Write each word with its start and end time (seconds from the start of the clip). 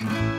Bye. 0.00 0.20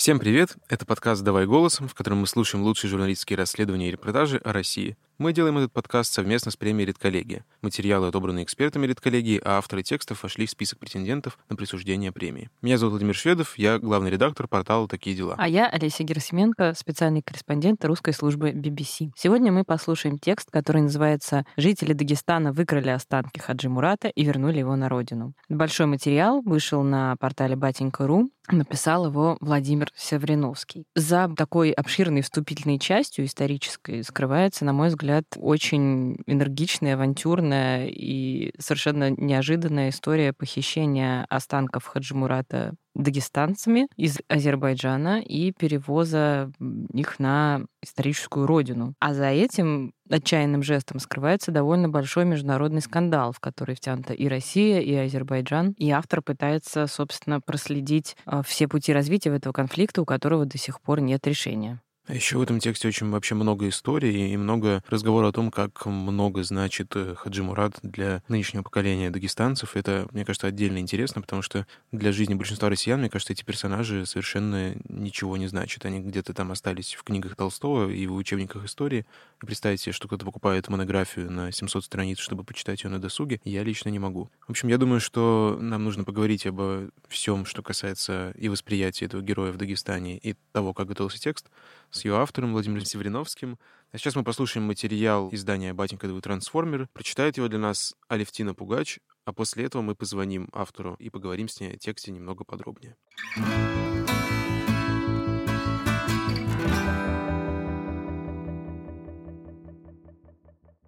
Всем 0.00 0.18
привет! 0.18 0.56
Это 0.70 0.86
подкаст 0.86 1.22
«Давай 1.22 1.44
голосом», 1.44 1.86
в 1.86 1.92
котором 1.92 2.20
мы 2.20 2.26
слушаем 2.26 2.64
лучшие 2.64 2.90
журналистские 2.90 3.36
расследования 3.36 3.88
и 3.88 3.90
репортажи 3.90 4.38
о 4.38 4.50
России. 4.54 4.96
Мы 5.18 5.34
делаем 5.34 5.58
этот 5.58 5.74
подкаст 5.74 6.14
совместно 6.14 6.50
с 6.50 6.56
премией 6.56 6.86
«Редколлегия». 6.86 7.44
Материалы 7.60 8.08
отобраны 8.08 8.42
экспертами 8.42 8.86
«Редколлегии», 8.86 9.38
а 9.44 9.58
авторы 9.58 9.82
текстов 9.82 10.22
вошли 10.22 10.46
в 10.46 10.50
список 10.50 10.78
претендентов 10.78 11.38
на 11.50 11.56
присуждение 11.56 12.12
премии. 12.12 12.48
Меня 12.62 12.78
зовут 12.78 12.92
Владимир 12.92 13.14
Шведов, 13.14 13.58
я 13.58 13.78
главный 13.78 14.10
редактор 14.10 14.48
портала 14.48 14.88
«Такие 14.88 15.14
дела». 15.14 15.34
А 15.36 15.46
я 15.46 15.66
Олеся 15.66 16.02
Герасименко, 16.02 16.72
специальный 16.74 17.20
корреспондент 17.20 17.84
русской 17.84 18.14
службы 18.14 18.52
BBC. 18.52 19.10
Сегодня 19.14 19.52
мы 19.52 19.64
послушаем 19.64 20.18
текст, 20.18 20.50
который 20.50 20.80
называется 20.80 21.44
«Жители 21.58 21.92
Дагестана 21.92 22.54
выкрали 22.54 22.88
останки 22.88 23.38
Хаджи 23.38 23.68
Мурата 23.68 24.08
и 24.08 24.24
вернули 24.24 24.60
его 24.60 24.74
на 24.76 24.88
родину». 24.88 25.34
Большой 25.50 25.84
материал 25.84 26.40
вышел 26.40 26.82
на 26.82 27.16
портале 27.16 27.54
Батенька.ру, 27.56 28.30
написал 28.52 29.06
его 29.06 29.36
Владимир 29.40 29.90
Севриновский. 29.96 30.84
За 30.94 31.28
такой 31.36 31.70
обширной 31.70 32.22
вступительной 32.22 32.78
частью 32.78 33.24
исторической 33.24 34.02
скрывается, 34.04 34.64
на 34.64 34.72
мой 34.72 34.88
взгляд, 34.88 35.24
очень 35.36 36.16
энергичная, 36.26 36.94
авантюрная 36.94 37.86
и 37.88 38.52
совершенно 38.58 39.10
неожиданная 39.10 39.90
история 39.90 40.32
похищения 40.32 41.26
останков 41.28 41.86
Хаджимурата 41.86 42.74
дагестанцами 42.94 43.88
из 43.96 44.18
Азербайджана 44.28 45.20
и 45.20 45.52
перевоза 45.52 46.52
их 46.92 47.18
на 47.18 47.62
историческую 47.82 48.46
родину. 48.46 48.94
А 49.00 49.14
за 49.14 49.26
этим 49.26 49.92
отчаянным 50.08 50.62
жестом 50.62 50.98
скрывается 50.98 51.52
довольно 51.52 51.88
большой 51.88 52.24
международный 52.24 52.80
скандал, 52.80 53.32
в 53.32 53.40
который 53.40 53.74
втянута 53.74 54.12
и 54.12 54.28
Россия, 54.28 54.80
и 54.80 54.94
Азербайджан. 54.94 55.74
И 55.78 55.90
автор 55.90 56.20
пытается, 56.22 56.86
собственно, 56.86 57.40
проследить 57.40 58.16
а, 58.26 58.42
все 58.42 58.68
пути 58.68 58.92
развития 58.92 59.30
этого 59.30 59.52
конфликта, 59.52 60.02
у 60.02 60.04
которого 60.04 60.44
до 60.44 60.58
сих 60.58 60.80
пор 60.80 61.00
нет 61.00 61.26
решения. 61.26 61.80
А 62.06 62.14
еще 62.14 62.38
в 62.38 62.42
этом 62.42 62.58
тексте 62.58 62.88
очень 62.88 63.10
вообще 63.10 63.34
много 63.34 63.68
историй 63.68 64.32
и 64.32 64.36
много 64.36 64.82
разговора 64.88 65.28
о 65.28 65.32
том, 65.32 65.50
как 65.50 65.86
много 65.86 66.42
значит 66.42 66.96
э, 66.96 67.14
Хаджи 67.14 67.42
Мурат 67.42 67.78
для 67.82 68.22
нынешнего 68.26 68.62
поколения 68.62 69.10
дагестанцев. 69.10 69.76
Это, 69.76 70.08
мне 70.12 70.24
кажется, 70.24 70.48
отдельно 70.48 70.78
интересно, 70.78 71.20
потому 71.20 71.42
что 71.42 71.66
для 71.92 72.10
жизни 72.10 72.34
большинства 72.34 72.68
россиян, 72.68 73.00
мне 73.00 73.10
кажется, 73.10 73.32
эти 73.32 73.44
персонажи 73.44 74.06
совершенно 74.06 74.74
ничего 74.88 75.36
не 75.36 75.46
значат. 75.46 75.84
Они 75.84 76.00
где-то 76.00 76.34
там 76.34 76.50
остались 76.50 76.94
в 76.94 77.04
книгах 77.04 77.36
Толстого 77.36 77.90
и 77.90 78.06
в 78.06 78.14
учебниках 78.14 78.64
истории. 78.64 79.06
И 79.42 79.46
представить 79.46 79.80
себе, 79.80 79.92
что 79.92 80.08
кто-то 80.08 80.24
покупает 80.24 80.68
монографию 80.68 81.30
на 81.30 81.52
700 81.52 81.84
страниц, 81.84 82.18
чтобы 82.18 82.44
почитать 82.44 82.82
ее 82.82 82.90
на 82.90 82.98
досуге, 82.98 83.40
я 83.44 83.62
лично 83.62 83.90
не 83.90 83.98
могу. 83.98 84.30
В 84.46 84.50
общем, 84.50 84.68
я 84.68 84.78
думаю, 84.78 85.00
что 85.00 85.58
нам 85.60 85.84
нужно 85.84 86.04
поговорить 86.04 86.46
обо 86.46 86.88
всем, 87.08 87.44
что 87.44 87.62
касается 87.62 88.32
и 88.36 88.48
восприятия 88.48 89.04
этого 89.04 89.22
героя 89.22 89.52
в 89.52 89.58
Дагестане, 89.58 90.18
и 90.18 90.34
того, 90.52 90.72
как 90.72 90.88
готовился 90.88 91.20
текст, 91.20 91.46
с 91.90 92.04
ее 92.04 92.16
автором 92.16 92.52
Владимиром 92.52 92.84
Севериновским. 92.84 93.58
А 93.92 93.98
сейчас 93.98 94.14
мы 94.16 94.24
послушаем 94.24 94.66
материал 94.66 95.28
издания 95.32 95.74
«Батенька 95.74 96.06
Двой 96.08 96.20
Трансформер». 96.20 96.88
Прочитает 96.92 97.36
его 97.36 97.48
для 97.48 97.58
нас 97.58 97.94
Алевтина 98.08 98.54
Пугач, 98.54 98.98
а 99.24 99.32
после 99.32 99.64
этого 99.64 99.82
мы 99.82 99.94
позвоним 99.94 100.48
автору 100.52 100.94
и 100.98 101.10
поговорим 101.10 101.48
с 101.48 101.60
ней 101.60 101.74
о 101.74 101.76
тексте 101.76 102.12
немного 102.12 102.44
подробнее. 102.44 102.96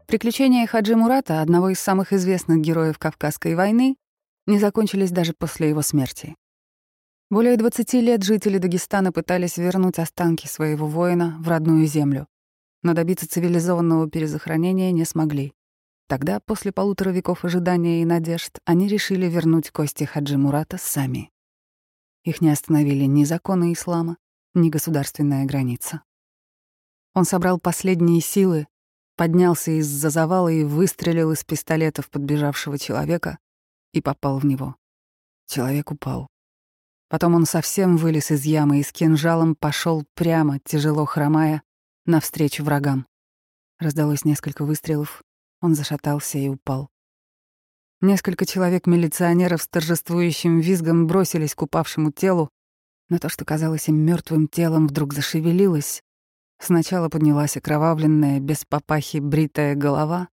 Приключения 0.07 0.67
Хаджи 0.67 0.95
Мурата, 0.95 1.41
одного 1.41 1.71
из 1.71 1.81
самых 1.81 2.13
известных 2.13 2.61
героев 2.61 2.99
Кавказской 2.99 3.55
войны, 3.55 3.97
не 4.47 4.59
закончились 4.59 5.11
даже 5.11 5.33
после 5.33 5.71
его 5.71 5.81
смерти. 5.81 6.35
Более 7.33 7.57
20 7.57 7.95
лет 7.95 8.23
жители 8.25 8.59
Дагестана 8.59 9.11
пытались 9.11 9.57
вернуть 9.57 9.99
останки 9.99 10.47
своего 10.47 10.87
воина 10.87 11.39
в 11.41 11.49
родную 11.49 11.87
землю, 11.87 12.29
но 12.83 12.93
добиться 12.93 13.27
цивилизованного 13.27 14.11
перезахоронения 14.11 14.93
не 14.93 15.07
смогли. 15.07 15.55
Тогда, 16.09 16.41
после 16.41 16.73
полутора 16.73 17.09
веков 17.09 17.47
ожидания 17.47 18.03
и 18.03 18.05
надежд, 18.05 18.59
они 18.67 18.87
решили 18.87 19.31
вернуть 19.31 19.71
кости 19.71 20.05
Хаджи 20.05 20.37
Мурата 20.37 20.77
сами. 20.77 21.31
Их 22.23 22.43
не 22.43 22.51
остановили 22.51 23.05
ни 23.05 23.25
законы 23.25 23.73
ислама, 23.73 24.19
ни 24.53 24.69
государственная 24.69 25.47
граница. 25.47 26.03
Он 27.15 27.25
собрал 27.25 27.59
последние 27.59 28.21
силы, 28.21 28.67
поднялся 29.17 29.71
из-за 29.71 30.11
завала 30.11 30.51
и 30.51 30.65
выстрелил 30.65 31.33
из 31.33 31.43
пистолета 31.45 32.03
в 32.03 32.11
подбежавшего 32.11 32.79
человека 32.79 33.39
и 33.95 34.03
попал 34.03 34.39
в 34.39 34.45
него. 34.45 34.77
Человек 35.47 35.93
упал. 35.93 36.29
Потом 37.13 37.35
он 37.35 37.45
совсем 37.45 37.99
вылез 37.99 38.31
из 38.31 38.47
ямы 38.47 38.81
и 38.81 38.83
с 38.83 38.91
кинжалом 38.91 39.55
пошел 39.55 40.03
прямо, 40.15 40.59
тяжело 40.61 41.05
хромая, 41.05 41.63
навстречу 42.07 42.65
врагам. 42.65 43.07
Раздалось 43.79 44.25
несколько 44.25 44.65
выстрелов, 44.65 45.23
он 45.61 45.75
зашатался 45.75 46.39
и 46.39 46.49
упал. 46.49 46.89
Несколько 48.01 48.47
человек-милиционеров 48.47 49.61
с 49.61 49.69
торжествующим 49.69 50.61
визгом 50.61 51.07
бросились 51.07 51.55
к 51.55 51.61
упавшему 51.61 52.13
телу, 52.13 52.49
но 53.11 53.19
то, 53.19 53.29
что 53.29 53.45
казалось 53.45 53.91
им 53.91 53.97
мертвым 53.97 54.49
телом, 54.49 54.87
вдруг 54.87 55.13
зашевелилось. 55.13 56.03
Сначала 56.61 57.11
поднялась 57.11 57.59
окровавленная, 57.59 58.41
без 58.41 58.65
папахи, 58.65 59.19
бритая 59.19 59.75
голова, 59.75 60.31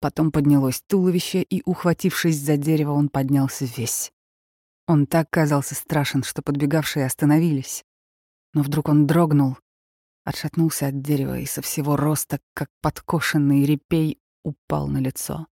потом 0.00 0.32
поднялось 0.32 0.82
туловище, 0.86 1.40
и, 1.40 1.62
ухватившись 1.64 2.36
за 2.36 2.58
дерево, 2.58 2.92
он 2.92 3.08
поднялся 3.08 3.64
весь. 3.64 4.12
Он 4.90 5.06
так 5.06 5.30
казался 5.30 5.76
страшен, 5.76 6.24
что 6.24 6.42
подбегавшие 6.42 7.06
остановились. 7.06 7.84
Но 8.54 8.62
вдруг 8.62 8.88
он 8.88 9.06
дрогнул, 9.06 9.56
отшатнулся 10.24 10.88
от 10.88 11.00
дерева 11.00 11.38
и 11.38 11.46
со 11.46 11.62
всего 11.62 11.94
роста, 11.94 12.40
как 12.54 12.70
подкошенный 12.80 13.64
репей, 13.64 14.18
упал 14.42 14.88
на 14.88 14.98
лицо. 14.98 15.46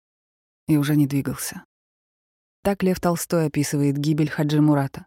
И 0.69 0.77
уже 0.77 0.95
не 0.95 1.09
двигался. 1.09 1.65
Так 2.63 2.85
Лев 2.85 3.01
Толстой 3.01 3.47
описывает 3.47 3.99
гибель 3.99 4.31
Хаджи 4.31 4.61
Мурата. 4.61 5.07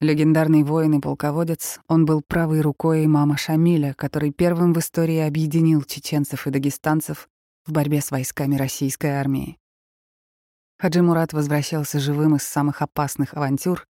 Легендарный 0.00 0.62
воин 0.62 0.94
и 0.94 1.00
полководец, 1.02 1.78
он 1.88 2.06
был 2.06 2.22
правой 2.22 2.62
рукой 2.62 3.04
имама 3.04 3.36
Шамиля, 3.36 3.92
который 3.92 4.32
первым 4.32 4.72
в 4.72 4.78
истории 4.78 5.18
объединил 5.18 5.82
чеченцев 5.82 6.46
и 6.46 6.50
дагестанцев 6.50 7.28
в 7.66 7.72
борьбе 7.72 8.00
с 8.00 8.10
войсками 8.12 8.56
российской 8.56 9.10
армии. 9.10 9.58
Хаджи 10.80 11.02
Мурат 11.02 11.32
возвращался 11.32 11.98
живым 11.98 12.36
из 12.36 12.44
самых 12.44 12.82
опасных 12.82 13.34
авантюр 13.34 13.84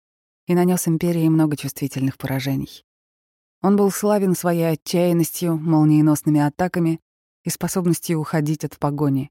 и 0.47 0.55
нанес 0.55 0.87
империи 0.87 1.27
много 1.28 1.56
чувствительных 1.56 2.19
поражений. 2.19 2.84
Он 3.62 3.77
был 3.77 3.91
славен 3.91 4.34
своей 4.34 4.72
отчаянностью, 4.72 5.56
молниеносными 5.56 6.41
атаками 6.41 7.00
и 7.43 7.49
способностью 7.49 8.21
уходить 8.21 8.65
от 8.65 8.78
погони. 8.78 9.31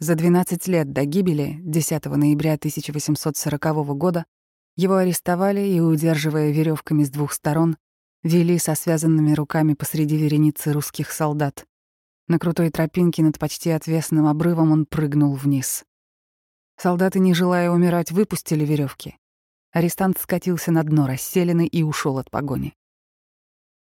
За 0.00 0.16
12 0.16 0.66
лет 0.66 0.92
до 0.92 1.04
гибели, 1.04 1.58
10 1.60 2.06
ноября 2.06 2.54
1840 2.54 3.96
года, 3.96 4.24
его 4.74 4.96
арестовали 4.96 5.60
и, 5.60 5.78
удерживая 5.78 6.50
веревками 6.50 7.04
с 7.04 7.10
двух 7.10 7.32
сторон, 7.32 7.76
вели 8.24 8.58
со 8.58 8.74
связанными 8.74 9.32
руками 9.34 9.74
посреди 9.74 10.16
вереницы 10.16 10.72
русских 10.72 11.12
солдат. 11.12 11.66
На 12.26 12.40
крутой 12.40 12.70
тропинке 12.70 13.22
над 13.22 13.38
почти 13.38 13.70
отвесным 13.70 14.26
обрывом 14.26 14.72
он 14.72 14.86
прыгнул 14.86 15.34
вниз. 15.34 15.84
Солдаты, 16.80 17.18
не 17.18 17.34
желая 17.34 17.70
умирать, 17.70 18.10
выпустили 18.10 18.64
веревки. 18.64 19.18
Арестант 19.70 20.18
скатился 20.18 20.72
на 20.72 20.82
дно 20.82 21.06
расселены 21.06 21.66
и 21.66 21.82
ушел 21.82 22.16
от 22.16 22.30
погони. 22.30 22.72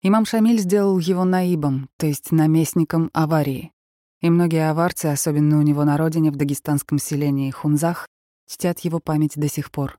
Имам 0.02 0.26
Шамиль 0.26 0.58
сделал 0.58 0.98
его 0.98 1.24
наибом, 1.24 1.88
то 1.96 2.06
есть 2.06 2.30
наместником 2.30 3.08
аварии. 3.14 3.72
И 4.20 4.28
многие 4.28 4.68
аварцы, 4.68 5.06
особенно 5.06 5.58
у 5.58 5.62
него 5.62 5.84
на 5.84 5.96
родине, 5.96 6.30
в 6.30 6.36
дагестанском 6.36 6.98
селении 6.98 7.50
Хунзах, 7.50 8.06
чтят 8.46 8.80
его 8.80 9.00
память 9.00 9.36
до 9.36 9.48
сих 9.48 9.70
пор. 9.70 9.98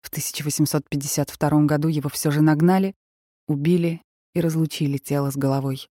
В 0.00 0.08
1852 0.08 1.64
году 1.64 1.88
его 1.88 2.08
все 2.08 2.30
же 2.30 2.42
нагнали, 2.42 2.94
убили 3.48 4.02
и 4.34 4.40
разлучили 4.40 4.98
тело 4.98 5.32
с 5.32 5.36
головой. 5.36 5.88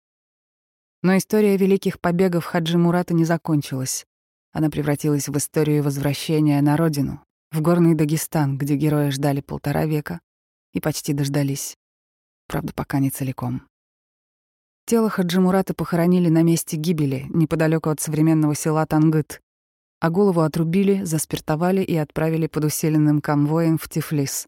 Но 1.02 1.16
история 1.16 1.56
великих 1.56 2.02
побегов 2.02 2.44
Хаджи 2.44 2.78
Мурата 2.78 3.14
не 3.14 3.24
закончилась. 3.24 4.06
Она 4.54 4.70
превратилась 4.70 5.28
в 5.28 5.38
историю 5.38 5.84
возвращения 5.84 6.62
на 6.62 6.78
родину, 6.78 7.24
в 7.52 7.60
горный 7.60 7.96
Дагестан, 7.96 8.58
где 8.58 8.76
герои 8.76 9.10
ждали 9.10 9.42
полтора 9.42 9.86
века 9.86 10.22
и 10.74 10.80
почти 10.80 11.12
дождались. 11.12 11.76
Правда, 12.48 12.72
пока 12.74 13.00
не 13.00 13.10
целиком. 13.10 13.64
Тело 14.86 15.10
Хаджимурата 15.10 15.74
похоронили 15.74 16.30
на 16.30 16.44
месте 16.44 16.78
гибели, 16.78 17.26
неподалеку 17.30 17.90
от 17.90 18.00
современного 18.00 18.54
села 18.54 18.86
Тангыт, 18.86 19.42
а 20.00 20.10
голову 20.10 20.42
отрубили, 20.42 21.04
заспиртовали 21.04 21.82
и 21.82 21.96
отправили 21.96 22.48
под 22.48 22.66
усиленным 22.66 23.22
конвоем 23.22 23.78
в 23.78 23.90
Тифлис. 23.90 24.48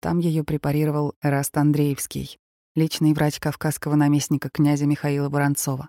Там 0.00 0.20
ее 0.20 0.44
препарировал 0.44 1.14
Эраст 1.20 1.56
Андреевский, 1.56 2.38
личный 2.76 3.12
врач 3.12 3.40
кавказского 3.40 3.94
наместника 3.94 4.48
князя 4.48 4.86
Михаила 4.86 5.28
Воронцова. 5.28 5.88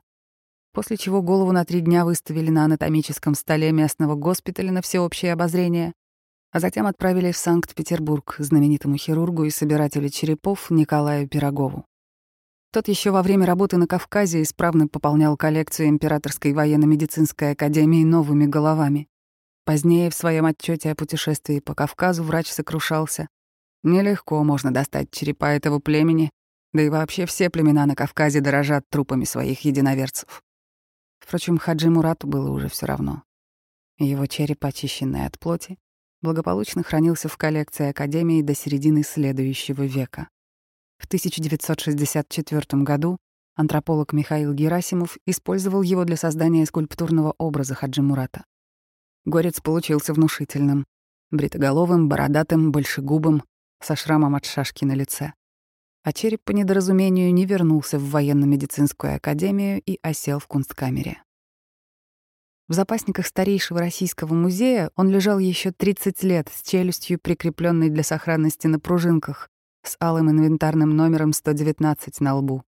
После 0.75 0.98
чего 0.98 1.22
голову 1.22 1.54
на 1.54 1.63
три 1.63 1.80
дня 1.80 2.04
выставили 2.04 2.51
на 2.51 2.66
анатомическом 2.66 3.33
столе 3.33 3.72
местного 3.72 4.16
госпиталя 4.16 4.74
на 4.74 4.81
всеобщее 4.81 5.31
обозрение, 5.31 5.94
а 6.51 6.60
затем 6.60 6.86
отправили 6.86 7.31
в 7.31 7.38
Санкт-Петербург 7.38 8.36
знаменитому 8.38 8.98
хирургу 8.98 9.45
и 9.45 9.50
собирателю 9.50 10.10
черепов 10.10 10.69
Николаю 10.69 11.30
Пирогову. 11.30 11.86
Тот 12.74 12.89
еще 12.89 13.12
во 13.12 13.24
время 13.24 13.45
работы 13.45 13.77
на 13.77 13.88
Кавказе 13.88 14.42
исправно 14.42 14.89
пополнял 14.89 15.38
коллекцию 15.38 15.88
Императорской 15.88 16.51
военно-медицинской 16.51 17.51
академии 17.51 18.04
новыми 18.04 18.45
головами. 18.45 19.07
Позднее 19.63 20.10
в 20.10 20.13
своем 20.13 20.45
отчете 20.45 20.92
о 20.92 20.95
путешествии 20.95 21.62
по 21.62 21.74
Кавказу 21.74 22.22
врач 22.24 22.51
сокрушался. 22.51 23.30
Нелегко 23.83 24.44
можно 24.44 24.74
достать 24.74 25.10
черепа 25.10 25.45
этого 25.51 25.80
племени, 25.80 26.31
да 26.74 26.81
и 26.81 26.89
вообще 26.89 27.25
все 27.25 27.50
племена 27.50 27.86
на 27.86 27.95
Кавказе 27.95 28.42
дорожат 28.42 28.83
трупами 28.89 29.24
своих 29.24 29.62
единоверцев. 29.62 30.42
Впрочем, 31.25 31.57
Хаджи 31.57 31.89
Мурату 31.89 32.27
было 32.27 32.51
уже 32.51 32.69
все 32.69 32.86
равно. 32.86 33.24
Его 33.98 34.27
череп, 34.27 34.63
очищенный 34.63 35.25
от 35.25 35.39
плоти, 35.39 35.80
благополучно 36.22 36.83
хранился 36.83 37.30
в 37.30 37.38
коллекции 37.38 37.89
Академии 37.89 38.44
до 38.44 38.54
середины 38.54 39.01
следующего 39.01 39.83
века. 39.83 40.30
В 41.00 41.07
1964 41.07 42.83
году 42.83 43.18
антрополог 43.56 44.13
Михаил 44.13 44.54
Герасимов 44.54 45.18
использовал 45.25 45.81
его 45.81 46.06
для 46.06 46.16
создания 46.16 46.63
скульптурного 46.68 47.33
образа 47.39 47.74
Хаджи 47.74 48.04
Мурата. 48.04 48.45
Горец 49.25 49.60
получился 49.62 50.13
внушительным, 50.13 50.86
бритоголовым, 51.31 52.07
бородатым, 52.07 52.72
большегубым, 52.72 53.44
со 53.81 53.95
шрамом 53.95 54.36
от 54.36 54.45
шашки 54.45 54.86
на 54.86 54.94
лице 54.94 55.33
а 56.06 56.13
череп 56.13 56.44
по 56.44 56.52
недоразумению 56.52 57.34
не 57.34 57.48
вернулся 57.48 57.98
в 57.98 58.12
военно-медицинскую 58.12 59.16
академию 59.16 59.81
и 59.84 59.98
осел 60.04 60.38
в 60.38 60.46
кунсткамере. 60.46 61.24
В 62.68 62.74
запасниках 62.74 63.25
старейшего 63.25 63.80
российского 63.80 64.36
музея 64.36 64.92
он 64.96 65.10
лежал 65.10 65.40
еще 65.40 65.72
30 65.72 66.22
лет 66.22 66.52
с 66.54 66.62
челюстью, 66.62 67.19
прикрепленной 67.19 67.90
для 67.90 68.04
сохранности 68.04 68.68
на 68.68 68.80
пружинках, 68.80 69.50
с 69.81 69.98
алым 70.00 70.30
инвентарным 70.30 70.96
номером 70.96 71.34
119 71.34 72.22
на 72.22 72.36
лбу. 72.36 72.63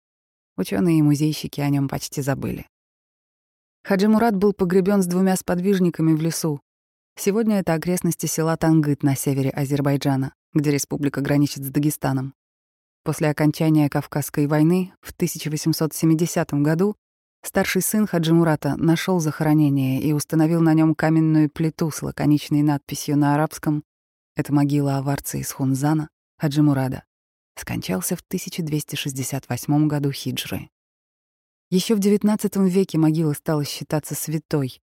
Ученые 0.55 0.99
и 0.99 1.01
музейщики 1.01 1.59
о 1.59 1.69
нем 1.69 1.89
почти 1.89 2.21
забыли. 2.21 2.67
Хаджи 3.83 4.07
Мурат 4.07 4.35
был 4.35 4.53
погребен 4.53 5.01
с 5.01 5.07
двумя 5.07 5.35
сподвижниками 5.37 6.13
в 6.13 6.21
лесу. 6.21 6.61
Сегодня 7.17 7.61
это 7.61 7.73
окрестности 7.73 8.27
села 8.27 8.57
Тангыт 8.57 9.01
на 9.01 9.15
севере 9.15 9.49
Азербайджана, 9.49 10.35
где 10.53 10.69
республика 10.69 11.21
граничит 11.21 11.63
с 11.63 11.69
Дагестаном. 11.69 12.35
После 13.03 13.29
окончания 13.29 13.89
Кавказской 13.89 14.47
войны 14.47 14.93
в 15.01 15.11
1870 15.11 16.53
году 16.53 16.95
старший 17.43 17.81
сын 17.81 18.07
Хаджимурата 18.07 18.77
нашел 18.77 19.19
захоронение 19.19 20.01
и 20.01 20.13
установил 20.13 20.61
на 20.61 20.73
нем 20.73 20.95
каменную 20.95 21.49
плиту 21.49 21.91
с 21.91 22.01
лаконичной 22.01 22.61
надписью 22.61 23.17
на 23.17 23.35
арабском 23.35 23.83
«Это 24.37 24.53
могила 24.53 24.97
аварца 24.99 25.37
из 25.37 25.51
Хунзана, 25.51 26.07
Хаджимурада». 26.37 27.03
Скончался 27.57 28.15
в 28.15 28.21
1268 28.21 29.87
году 29.87 30.11
хиджры. 30.13 30.69
Еще 31.69 31.95
в 31.95 31.99
XIX 31.99 32.69
веке 32.69 32.97
могила 32.97 33.33
стала 33.33 33.65
считаться 33.65 34.15
святой. 34.15 34.79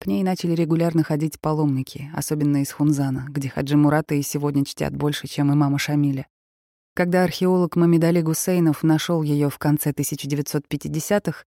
К 0.00 0.06
ней 0.06 0.24
начали 0.24 0.56
регулярно 0.56 1.04
ходить 1.04 1.40
паломники, 1.40 2.10
особенно 2.16 2.62
из 2.62 2.72
Хунзана, 2.72 3.26
где 3.28 3.48
Хаджи 3.48 3.76
Мурата 3.76 4.16
и 4.16 4.22
сегодня 4.22 4.64
чтят 4.64 4.96
больше, 4.96 5.28
чем 5.28 5.52
имама 5.52 5.78
Шамиля. 5.78 6.26
Когда 6.94 7.22
археолог 7.24 7.76
Мамедали 7.76 8.20
Гусейнов 8.20 8.82
нашел 8.82 9.22
ее 9.22 9.48
в 9.48 9.58
конце 9.58 9.90
1950-х, 9.92 11.44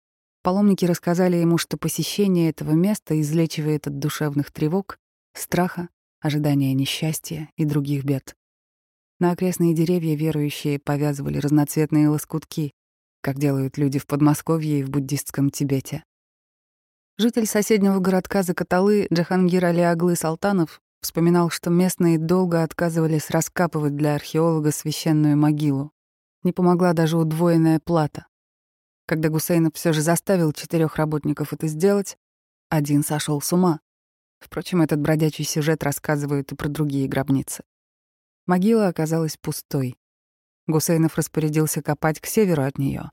паломники 0.42 0.84
рассказали 0.84 1.36
ему, 1.36 1.58
что 1.58 1.76
посещение 1.76 2.50
этого 2.50 2.72
места 2.72 3.20
излечивает 3.20 3.86
от 3.86 3.98
душевных 3.98 4.50
тревог, 4.50 4.98
страха, 5.34 5.88
ожидания 6.20 6.74
несчастья 6.74 7.50
и 7.56 7.64
других 7.64 8.04
бед. 8.04 8.34
На 9.20 9.32
окрестные 9.32 9.74
деревья 9.74 10.16
верующие 10.16 10.78
повязывали 10.78 11.38
разноцветные 11.38 12.08
лоскутки, 12.08 12.72
как 13.20 13.38
делают 13.38 13.78
люди 13.78 13.98
в 13.98 14.06
Подмосковье 14.06 14.80
и 14.80 14.82
в 14.82 14.90
буддистском 14.90 15.50
Тибете. 15.50 16.04
Житель 17.16 17.46
соседнего 17.46 17.98
городка 17.98 18.42
Закаталы 18.42 19.08
Джахангир 19.12 19.64
Али 19.64 19.80
Аглы 19.80 20.14
Салтанов 20.14 20.80
Вспоминал, 21.00 21.48
что 21.48 21.70
местные 21.70 22.18
долго 22.18 22.62
отказывались 22.62 23.30
раскапывать 23.30 23.94
для 23.94 24.14
археолога 24.14 24.72
священную 24.72 25.36
могилу. 25.36 25.92
Не 26.42 26.52
помогла 26.52 26.92
даже 26.92 27.16
удвоенная 27.16 27.78
плата. 27.78 28.26
Когда 29.06 29.28
Гусейнов 29.28 29.74
все 29.74 29.92
же 29.92 30.02
заставил 30.02 30.52
четырех 30.52 30.96
работников 30.96 31.52
это 31.52 31.68
сделать, 31.68 32.18
один 32.68 33.04
сошел 33.04 33.40
с 33.40 33.52
ума. 33.52 33.80
Впрочем, 34.40 34.82
этот 34.82 35.00
бродячий 35.00 35.44
сюжет 35.44 35.82
рассказывают 35.84 36.52
и 36.52 36.56
про 36.56 36.68
другие 36.68 37.08
гробницы. 37.08 37.64
Могила 38.46 38.88
оказалась 38.88 39.36
пустой. 39.36 39.96
Гусейнов 40.66 41.16
распорядился 41.16 41.80
копать 41.80 42.20
к 42.20 42.26
северу 42.26 42.64
от 42.64 42.76
нее. 42.76 43.10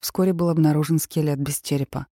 Вскоре 0.00 0.32
был 0.32 0.48
обнаружен 0.48 0.98
скелет 0.98 1.38
без 1.38 1.60
черепа. 1.60 2.06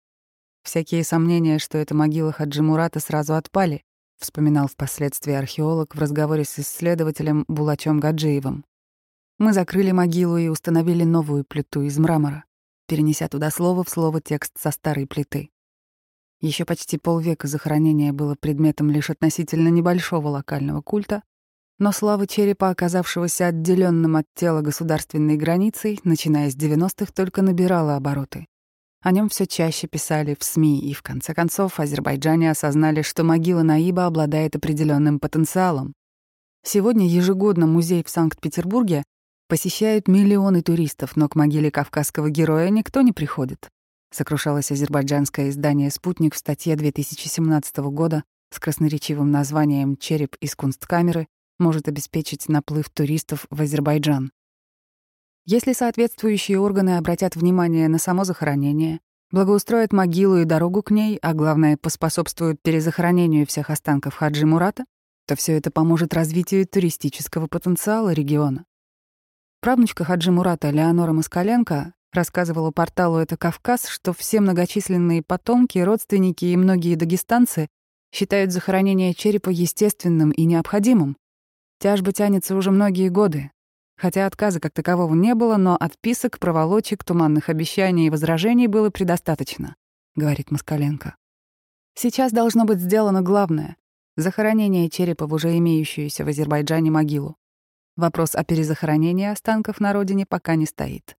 Всякие 0.63 1.03
сомнения, 1.03 1.59
что 1.59 1.77
это 1.77 1.93
могила 1.93 2.31
Хаджи 2.31 2.63
Мурата, 2.63 2.99
сразу 2.99 3.35
отпали 3.35 3.83
вспоминал 4.23 4.67
впоследствии 4.67 5.33
археолог 5.33 5.95
в 5.95 5.99
разговоре 5.99 6.43
с 6.43 6.57
исследователем 6.57 7.45
Булачом 7.47 7.99
Гаджиевым. 7.99 8.65
Мы 9.37 9.53
закрыли 9.53 9.91
могилу 9.91 10.37
и 10.37 10.47
установили 10.47 11.03
новую 11.03 11.45
плиту 11.45 11.81
из 11.81 11.97
мрамора, 11.99 12.45
перенеся 12.87 13.27
туда 13.27 13.51
слово 13.51 13.83
в 13.83 13.89
слово 13.89 14.21
текст 14.21 14.53
со 14.59 14.71
старой 14.71 15.05
плиты. 15.05 15.49
Еще 16.41 16.65
почти 16.65 16.97
полвека 16.97 17.47
захоронение 17.47 18.11
было 18.11 18.35
предметом 18.39 18.89
лишь 18.89 19.09
относительно 19.09 19.69
небольшого 19.69 20.27
локального 20.27 20.81
культа, 20.81 21.23
но 21.79 21.91
слава 21.91 22.27
черепа, 22.27 22.69
оказавшегося 22.69 23.47
отделенным 23.47 24.15
от 24.15 24.25
тела 24.35 24.61
государственной 24.61 25.37
границей, 25.37 25.99
начиная 26.03 26.49
с 26.49 26.55
90-х, 26.55 27.11
только 27.13 27.41
набирала 27.41 27.95
обороты. 27.95 28.47
О 29.03 29.11
нем 29.11 29.27
все 29.27 29.45
чаще 29.45 29.87
писали 29.87 30.33
в 30.39 30.45
СМИ, 30.45 30.79
и 30.79 30.93
в 30.93 31.01
конце 31.01 31.33
концов 31.33 31.77
азербайджане 31.77 32.49
осознали, 32.49 33.01
что 33.01 33.25
могила 33.25 33.61
Наиба 33.61 34.05
обладает 34.05 34.55
определенным 34.55 35.19
потенциалом. 35.19 35.93
Сегодня 36.63 37.05
ежегодно 37.05 37.67
музей 37.67 38.01
в 38.01 38.09
Санкт-Петербурге 38.09 39.03
посещают 39.49 40.07
миллионы 40.07 40.61
туристов, 40.61 41.17
но 41.17 41.27
к 41.27 41.35
могиле 41.35 41.69
кавказского 41.69 42.29
героя 42.29 42.69
никто 42.69 43.01
не 43.01 43.11
приходит. 43.11 43.67
Сокрушалось 44.09 44.71
азербайджанское 44.71 45.49
издание 45.49 45.91
«Спутник» 45.91 46.33
в 46.33 46.37
статье 46.37 46.77
2017 46.77 47.77
года 47.91 48.23
с 48.51 48.59
красноречивым 48.59 49.29
названием 49.31 49.97
«Череп 49.97 50.37
из 50.39 50.55
кунсткамеры» 50.55 51.27
может 51.59 51.89
обеспечить 51.89 52.47
наплыв 52.47 52.89
туристов 52.89 53.47
в 53.49 53.61
Азербайджан. 53.61 54.31
Если 55.45 55.73
соответствующие 55.73 56.57
органы 56.57 56.97
обратят 56.97 57.35
внимание 57.35 57.89
на 57.89 57.97
само 57.97 58.23
захоронение, 58.23 59.01
благоустроят 59.29 59.91
могилу 59.91 60.37
и 60.37 60.45
дорогу 60.45 60.81
к 60.81 60.89
ней, 60.89 61.19
а 61.21 61.33
главное, 61.33 61.75
поспособствуют 61.75 62.61
перезахоронению 62.61 63.45
всех 63.45 63.69
останков 63.69 64.15
Хаджи 64.15 64.45
Мурата, 64.45 64.85
то 65.27 65.35
все 65.35 65.57
это 65.57 65.69
поможет 65.69 66.13
развитию 66.13 66.65
туристического 66.65 67.47
потенциала 67.47 68.13
региона. 68.13 68.63
Правнучка 69.59 70.05
Хаджи 70.05 70.31
Мурата 70.31 70.69
Леонора 70.69 71.11
Москаленко 71.11 71.93
рассказывала 72.13 72.71
порталу 72.71 73.17
«Это 73.17 73.35
Кавказ», 73.35 73.87
что 73.87 74.13
все 74.13 74.39
многочисленные 74.39 75.23
потомки, 75.23 75.77
родственники 75.77 76.45
и 76.45 76.55
многие 76.55 76.95
дагестанцы 76.95 77.67
считают 78.13 78.51
захоронение 78.51 79.13
черепа 79.13 79.49
естественным 79.49 80.31
и 80.31 80.45
необходимым. 80.45 81.17
Тяжба 81.79 82.13
тянется 82.13 82.55
уже 82.55 82.71
многие 82.71 83.09
годы, 83.09 83.51
Хотя 83.95 84.25
отказа 84.25 84.59
как 84.59 84.73
такового 84.73 85.13
не 85.13 85.35
было, 85.35 85.57
но 85.57 85.75
отписок, 85.79 86.39
проволочек, 86.39 87.03
туманных 87.03 87.49
обещаний 87.49 88.07
и 88.07 88.09
возражений 88.09 88.67
было 88.67 88.89
предостаточно, 88.89 89.75
говорит 90.15 90.51
Москаленко. 90.51 91.15
Сейчас 91.95 92.31
должно 92.31 92.65
быть 92.65 92.79
сделано 92.79 93.21
главное— 93.21 93.77
захоронение 94.17 94.89
черепа 94.89 95.27
в 95.27 95.33
уже 95.33 95.57
имеющуюся 95.57 96.25
в 96.25 96.27
Азербайджане 96.27 96.89
могилу. 96.89 97.37
Вопрос 97.95 98.35
о 98.35 98.43
перезахоронении 98.43 99.27
останков 99.27 99.79
на 99.79 99.93
родине 99.93 100.25
пока 100.25 100.55
не 100.55 100.65
стоит. 100.65 101.15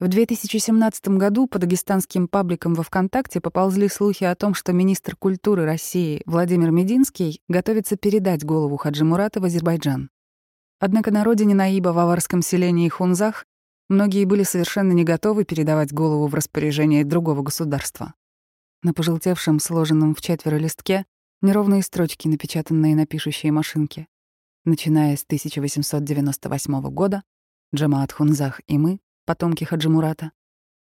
В 0.00 0.08
2017 0.08 1.16
году 1.16 1.46
по 1.46 1.58
дагестанским 1.58 2.28
пабликам 2.28 2.74
во 2.74 2.82
ВКонтакте 2.82 3.40
поползли 3.40 3.88
слухи 3.88 4.24
о 4.24 4.34
том, 4.34 4.52
что 4.52 4.72
министр 4.72 5.16
культуры 5.16 5.64
России 5.64 6.20
Владимир 6.26 6.70
Мединский 6.72 7.40
готовится 7.48 7.96
передать 7.96 8.44
голову 8.44 8.76
Хаджи 8.76 9.04
Мурата 9.04 9.40
в 9.40 9.44
Азербайджан. 9.44 10.10
Однако 10.86 11.10
на 11.10 11.24
родине 11.24 11.54
Наиба 11.54 11.94
в 11.94 11.98
аварском 11.98 12.42
селении 12.42 12.90
Хунзах 12.90 13.46
многие 13.88 14.26
были 14.26 14.42
совершенно 14.42 14.92
не 14.92 15.02
готовы 15.02 15.46
передавать 15.46 15.94
голову 15.94 16.26
в 16.26 16.34
распоряжение 16.34 17.06
другого 17.06 17.40
государства. 17.40 18.12
На 18.82 18.92
пожелтевшем, 18.92 19.60
сложенном 19.60 20.14
в 20.14 20.20
четверо 20.20 20.56
листке 20.56 21.06
неровные 21.40 21.82
строчки, 21.82 22.28
напечатанные 22.28 22.94
на 22.94 23.06
пишущей 23.06 23.48
машинке. 23.48 24.08
Начиная 24.66 25.16
с 25.16 25.24
1898 25.24 26.82
года, 26.90 27.22
Джамаат 27.74 28.12
Хунзах 28.12 28.60
и 28.66 28.76
мы, 28.76 29.00
потомки 29.24 29.64
Хаджимурата, 29.64 30.32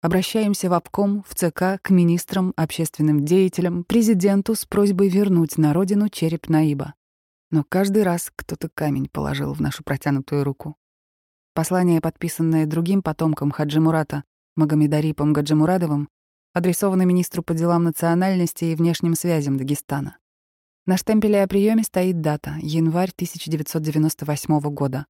Обращаемся 0.01 0.69
в 0.69 0.73
обком, 0.73 1.23
в 1.25 1.35
ЦК, 1.35 1.81
к 1.81 1.89
министрам, 1.89 2.51
общественным 2.57 3.23
деятелям, 3.23 3.85
президенту 3.85 4.55
с 4.55 4.65
просьбой 4.65 5.07
вернуть 5.07 5.57
на 5.57 5.71
родину 5.71 6.09
череп 6.09 6.49
Наиба. 6.49 6.95
Но 7.55 7.63
каждый 7.63 8.03
раз 8.03 8.33
кто-то 8.35 8.67
камень 8.67 9.07
положил 9.07 9.53
в 9.53 9.61
нашу 9.61 9.81
протянутую 9.81 10.43
руку. 10.43 10.75
Послание, 11.53 12.01
подписанное 12.01 12.65
другим 12.65 13.01
потомком 13.01 13.49
Хаджи 13.49 13.79
Мурата, 13.79 14.25
Магомедарипом 14.57 15.31
Гаджимурадовым, 15.31 16.09
адресовано 16.53 17.03
министру 17.03 17.43
по 17.43 17.53
делам 17.53 17.85
национальности 17.85 18.65
и 18.65 18.75
внешним 18.75 19.15
связям 19.15 19.55
Дагестана. 19.55 20.17
На 20.85 20.97
штемпеле 20.97 21.43
о 21.43 21.47
приеме 21.47 21.83
стоит 21.83 22.19
дата— 22.19 22.57
январь 22.61 23.11
1998 23.11 24.59
года. 24.71 25.05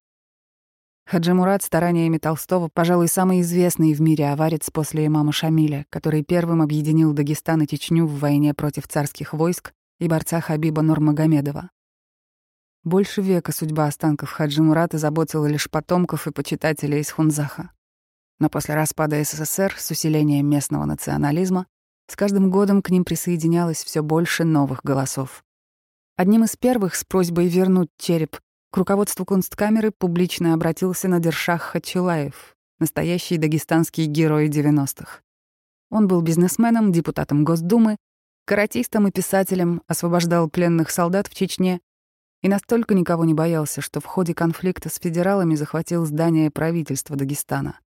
Хаджи 1.04 1.34
Мурат 1.34 1.64
стараниями 1.64 2.18
Толстого, 2.18 2.70
пожалуй, 2.72 3.08
самый 3.08 3.40
известный 3.40 3.92
в 3.92 4.00
мире 4.00 4.28
аварец 4.28 4.70
после 4.70 5.04
имама 5.06 5.32
Шамиля, 5.32 5.84
который 5.90 6.22
первым 6.22 6.62
объединил 6.62 7.12
Дагестан 7.12 7.62
и 7.62 7.66
Чечню 7.66 8.06
в 8.06 8.20
войне 8.20 8.54
против 8.54 8.86
царских 8.86 9.32
войск 9.32 9.72
и 9.98 10.06
борца 10.06 10.40
Хабиба 10.40 10.82
Нурмагомедова. 10.82 11.70
Больше 12.86 13.20
века 13.20 13.50
судьба 13.50 13.86
останков 13.86 14.30
Хаджи 14.30 14.62
Мурата 14.62 14.96
заботила 14.96 15.46
лишь 15.46 15.68
потомков 15.68 16.28
и 16.28 16.30
почитателей 16.30 17.00
из 17.00 17.10
Хунзаха. 17.10 17.72
Но 18.38 18.48
после 18.48 18.76
распада 18.76 19.20
СССР 19.24 19.74
с 19.76 19.90
усилением 19.90 20.48
местного 20.48 20.84
национализма 20.84 21.66
с 22.06 22.14
каждым 22.14 22.48
годом 22.48 22.82
к 22.82 22.90
ним 22.90 23.04
присоединялось 23.04 23.82
все 23.82 24.02
больше 24.02 24.44
новых 24.44 24.84
голосов. 24.84 25.42
Одним 26.14 26.44
из 26.44 26.54
первых 26.56 26.94
с 26.94 27.02
просьбой 27.02 27.48
вернуть 27.48 27.88
череп 27.98 28.38
к 28.70 28.76
руководству 28.76 29.24
Кунсткамеры 29.24 29.90
публично 29.90 30.54
обратился 30.54 31.08
Надиршах 31.08 31.62
Хачилаев, 31.62 32.54
настоящий 32.78 33.36
дагестанский 33.36 34.06
герой 34.06 34.48
90-х. 34.48 35.22
Он 35.90 36.06
был 36.06 36.20
бизнесменом, 36.20 36.92
депутатом 36.92 37.42
Госдумы, 37.42 37.96
каратистом 38.44 39.08
и 39.08 39.10
писателем, 39.10 39.82
освобождал 39.88 40.48
пленных 40.48 40.90
солдат 40.90 41.26
в 41.26 41.34
Чечне 41.34 41.80
и 42.46 42.48
настолько 42.48 42.94
никого 42.94 43.24
не 43.24 43.34
боялся, 43.34 43.80
что 43.80 43.98
в 43.98 44.04
ходе 44.04 44.32
конфликта 44.32 44.88
с 44.88 45.00
федералами 45.00 45.56
захватил 45.56 46.06
здание 46.06 46.48
правительства 46.52 47.16
Дагестана. 47.16 47.80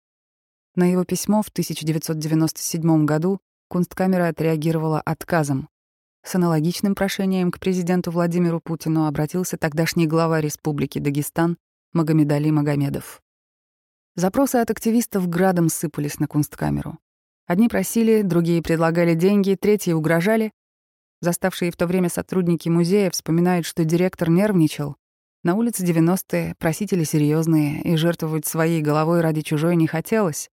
На 0.75 0.85
его 0.85 1.05
письмо 1.05 1.41
в 1.41 1.49
1997 1.49 3.07
году 3.07 3.41
Кунсткамера 3.71 4.29
отреагировала 4.29 5.01
отказом, 5.01 5.71
с 6.23 6.35
аналогичным 6.35 6.95
прошением 6.95 7.51
к 7.51 7.59
президенту 7.59 8.11
Владимиру 8.11 8.61
Путину 8.61 9.07
обратился 9.07 9.57
тогдашний 9.57 10.07
глава 10.07 10.43
Республики 10.43 10.99
Дагестан 10.99 11.57
Магомедали 11.95 12.51
Магомедов. 12.51 13.23
Запросы 14.15 14.57
от 14.57 14.71
активистов 14.71 15.27
градом 15.27 15.71
сыпались 15.71 16.19
на 16.19 16.29
кунсткамеру. 16.29 16.99
Одни 17.47 17.71
просили, 17.71 18.21
другие 18.21 18.61
предлагали 18.61 19.15
деньги, 19.15 19.57
третьи 19.59 19.93
угрожали. 19.93 20.53
Заставшие 21.21 21.71
в 21.71 21.77
то 21.77 21.87
время 21.87 22.09
сотрудники 22.09 22.69
музея 22.69 23.11
вспоминают, 23.11 23.67
что 23.67 23.85
директор 23.85 24.31
нервничал. 24.31 24.97
На 25.43 25.55
улице 25.55 25.85
90-е 25.85 26.55
просители 26.59 27.05
серьезные, 27.05 27.83
и 27.83 27.97
жертвовать 27.97 28.47
своей 28.47 28.83
головой 28.83 29.21
ради 29.21 29.43
чужой 29.43 29.77
не 29.77 29.87
хотелось. 29.87 30.51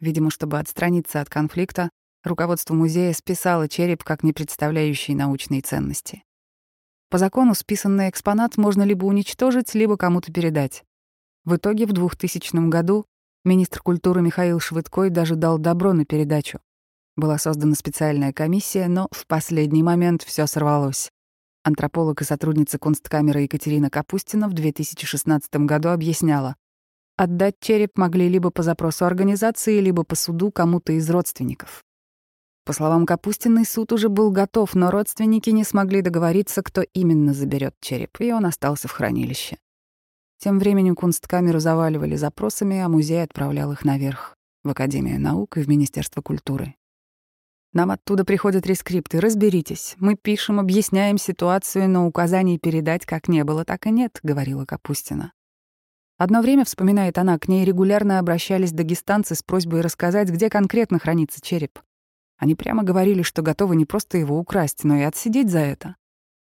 Видимо, 0.00 0.30
чтобы 0.30 0.58
отстраниться 0.58 1.20
от 1.20 1.28
конфликта, 1.28 1.90
Руководство 2.24 2.74
музея 2.74 3.12
списало 3.14 3.68
череп 3.68 4.04
как 4.04 4.22
не 4.22 4.32
представляющий 4.32 5.14
научной 5.14 5.60
ценности. 5.60 6.22
По 7.10 7.18
закону 7.18 7.52
списанный 7.54 8.08
экспонат 8.08 8.56
можно 8.56 8.84
либо 8.84 9.06
уничтожить, 9.06 9.74
либо 9.74 9.96
кому-то 9.96 10.32
передать. 10.32 10.84
В 11.44 11.56
итоге 11.56 11.84
в 11.84 11.92
2000 11.92 12.68
году 12.68 13.06
министр 13.44 13.82
культуры 13.82 14.22
Михаил 14.22 14.60
Швыдкой 14.60 15.10
даже 15.10 15.34
дал 15.34 15.58
добро 15.58 15.94
на 15.94 16.04
передачу. 16.04 16.60
Была 17.16 17.36
создана 17.36 17.74
специальная 17.74 18.32
комиссия, 18.32 18.88
но 18.88 19.08
в 19.10 19.26
последний 19.26 19.82
момент 19.82 20.22
все 20.22 20.46
сорвалось. 20.46 21.10
Антрополог 21.62 22.22
и 22.22 22.24
сотрудница 22.24 22.78
Кунсткамеры 22.78 23.42
Екатерина 23.42 23.90
Капустина 23.90 24.48
в 24.48 24.54
2016 24.54 25.54
году 25.66 25.90
объясняла, 25.90 26.56
отдать 27.16 27.56
череп 27.60 27.98
могли 27.98 28.28
либо 28.28 28.50
по 28.50 28.62
запросу 28.62 29.04
организации, 29.04 29.78
либо 29.78 30.04
по 30.04 30.16
суду 30.16 30.50
кому-то 30.50 30.92
из 30.92 31.08
родственников. 31.10 31.84
По 32.64 32.72
словам 32.72 33.06
Капустиной, 33.06 33.64
суд 33.64 33.92
уже 33.92 34.08
был 34.08 34.30
готов, 34.30 34.74
но 34.74 34.90
родственники 34.90 35.50
не 35.50 35.64
смогли 35.64 36.00
договориться, 36.00 36.62
кто 36.62 36.82
именно 36.94 37.34
заберет 37.34 37.74
череп, 37.80 38.20
и 38.20 38.32
он 38.32 38.46
остался 38.46 38.88
в 38.88 38.92
хранилище. 38.92 39.58
Тем 40.38 40.58
временем 40.58 40.94
кунсткамеру 40.94 41.60
заваливали 41.60 42.16
запросами, 42.16 42.78
а 42.78 42.88
музей 42.88 43.22
отправлял 43.22 43.70
их 43.72 43.84
наверх, 43.84 44.36
в 44.64 44.70
Академию 44.70 45.20
наук 45.20 45.58
и 45.58 45.62
в 45.62 45.68
Министерство 45.68 46.22
культуры. 46.22 46.74
Нам 47.72 47.90
оттуда 47.90 48.24
приходят 48.24 48.66
рескрипты. 48.66 49.18
Разберитесь. 49.18 49.94
Мы 49.98 50.16
пишем, 50.16 50.60
объясняем 50.60 51.16
ситуацию, 51.16 51.88
но 51.88 52.06
указаний 52.06 52.58
передать 52.58 53.06
как 53.06 53.28
не 53.28 53.44
было, 53.44 53.64
так 53.64 53.86
и 53.86 53.90
нет, 53.90 54.20
говорила 54.22 54.66
Капустина. 54.66 55.32
Одно 56.18 56.42
время, 56.42 56.64
вспоминает 56.64 57.16
она, 57.16 57.38
к 57.38 57.48
ней 57.48 57.64
регулярно 57.64 58.18
обращались 58.18 58.72
дагестанцы 58.72 59.34
с 59.34 59.42
просьбой 59.42 59.80
рассказать, 59.80 60.28
где 60.28 60.50
конкретно 60.50 60.98
хранится 60.98 61.40
череп. 61.40 61.80
Они 62.36 62.54
прямо 62.54 62.82
говорили, 62.82 63.22
что 63.22 63.40
готовы 63.40 63.74
не 63.74 63.86
просто 63.86 64.18
его 64.18 64.38
украсть, 64.38 64.84
но 64.84 64.96
и 64.96 65.02
отсидеть 65.02 65.50
за 65.50 65.60
это. 65.60 65.96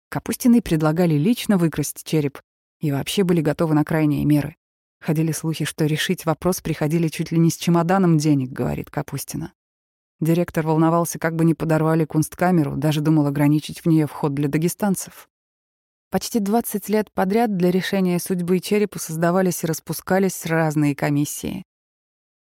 Капустины 0.08 0.60
предлагали 0.60 1.14
лично 1.14 1.56
выкрасть 1.56 2.04
череп 2.04 2.40
и 2.80 2.90
вообще 2.90 3.22
были 3.22 3.40
готовы 3.40 3.74
на 3.74 3.84
крайние 3.84 4.24
меры. 4.24 4.56
Ходили 5.00 5.32
слухи, 5.32 5.64
что 5.64 5.86
решить 5.86 6.26
вопрос 6.26 6.60
приходили 6.60 7.08
чуть 7.08 7.30
ли 7.30 7.38
не 7.38 7.50
с 7.50 7.56
чемоданом 7.56 8.18
денег, 8.18 8.50
говорит 8.50 8.90
Капустина. 8.90 9.52
Директор 10.22 10.64
волновался, 10.64 11.18
как 11.18 11.34
бы 11.34 11.44
не 11.44 11.52
подорвали 11.52 12.04
кунсткамеру, 12.04 12.76
даже 12.76 13.00
думал 13.00 13.26
ограничить 13.26 13.80
в 13.80 13.86
нее 13.86 14.06
вход 14.06 14.32
для 14.34 14.46
дагестанцев. 14.46 15.28
Почти 16.12 16.38
20 16.38 16.88
лет 16.90 17.10
подряд 17.12 17.56
для 17.56 17.72
решения 17.72 18.20
судьбы 18.20 18.60
черепа 18.60 19.00
создавались 19.00 19.64
и 19.64 19.66
распускались 19.66 20.46
разные 20.46 20.94
комиссии. 20.94 21.64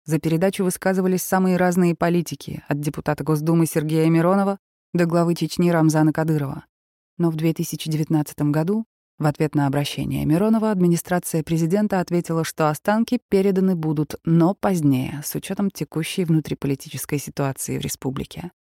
За 0.06 0.20
передачу 0.20 0.64
высказывались 0.64 1.24
самые 1.24 1.58
разные 1.58 1.96
политики, 1.96 2.64
от 2.68 2.80
депутата 2.80 3.24
Госдумы 3.24 3.66
Сергея 3.66 4.08
Миронова 4.12 4.60
до 4.94 5.08
главы 5.08 5.34
Чечни 5.34 5.72
Рамзана 5.72 6.14
Кадырова. 6.14 6.66
Но 7.18 7.32
в 7.32 7.36
2019 7.36 8.42
году 8.52 8.86
в 9.22 9.26
ответ 9.28 9.54
на 9.54 9.68
обращение 9.68 10.26
Миронова 10.26 10.72
администрация 10.72 11.44
президента 11.44 12.00
ответила, 12.00 12.44
что 12.44 12.70
останки 12.70 13.20
переданы 13.30 13.76
будут, 13.76 14.16
но 14.26 14.56
позднее, 14.56 15.22
с 15.24 15.36
учетом 15.36 15.70
текущей 15.70 16.26
внутриполитической 16.26 17.20
ситуации 17.20 17.78
в 17.78 17.82
республике. 17.82 18.52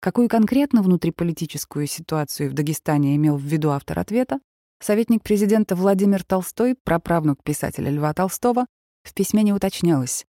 Какую 0.00 0.28
конкретно 0.28 0.82
внутриполитическую 0.82 1.88
ситуацию 1.88 2.50
в 2.50 2.52
Дагестане 2.52 3.16
имел 3.16 3.36
в 3.36 3.42
виду 3.42 3.70
автор 3.70 3.98
ответа, 3.98 4.38
советник 4.80 5.24
президента 5.24 5.74
Владимир 5.74 6.22
Толстой, 6.22 6.76
праправнук 6.84 7.42
писателя 7.42 7.90
Льва 7.90 8.14
Толстого, 8.14 8.66
в 9.02 9.12
письме 9.12 9.42
не 9.42 9.52
уточнялось. 9.52 10.24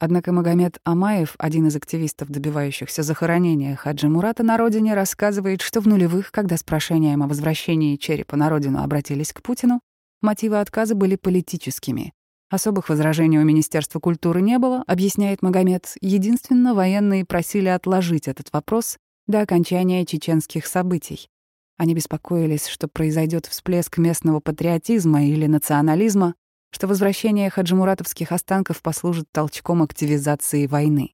Однако 0.00 0.32
Магомед 0.32 0.78
Амаев, 0.84 1.34
один 1.38 1.66
из 1.66 1.74
активистов, 1.74 2.28
добивающихся 2.28 3.02
захоронения 3.02 3.74
Хаджи 3.74 4.08
Мурата 4.08 4.44
на 4.44 4.56
родине, 4.56 4.94
рассказывает, 4.94 5.60
что 5.60 5.80
в 5.80 5.88
нулевых, 5.88 6.30
когда 6.30 6.56
с 6.56 6.62
прошением 6.62 7.24
о 7.24 7.26
возвращении 7.26 7.96
черепа 7.96 8.36
на 8.36 8.48
родину 8.48 8.82
обратились 8.82 9.32
к 9.32 9.42
Путину, 9.42 9.80
мотивы 10.22 10.60
отказа 10.60 10.94
были 10.94 11.16
политическими. 11.16 12.12
Особых 12.48 12.88
возражений 12.88 13.38
у 13.38 13.44
Министерства 13.44 13.98
культуры 13.98 14.40
не 14.40 14.58
было, 14.58 14.82
объясняет 14.86 15.42
Магомед. 15.42 15.96
Единственно, 16.00 16.74
военные 16.74 17.24
просили 17.24 17.68
отложить 17.68 18.28
этот 18.28 18.52
вопрос 18.52 18.98
до 19.26 19.40
окончания 19.40 20.06
чеченских 20.06 20.66
событий. 20.66 21.28
Они 21.76 21.94
беспокоились, 21.94 22.66
что 22.66 22.88
произойдет 22.88 23.46
всплеск 23.46 23.98
местного 23.98 24.40
патриотизма 24.40 25.26
или 25.26 25.46
национализма, 25.46 26.34
что 26.70 26.86
возвращение 26.86 27.50
хаджимуратовских 27.50 28.32
останков 28.32 28.82
послужит 28.82 29.26
толчком 29.32 29.82
активизации 29.82 30.66
войны. 30.66 31.12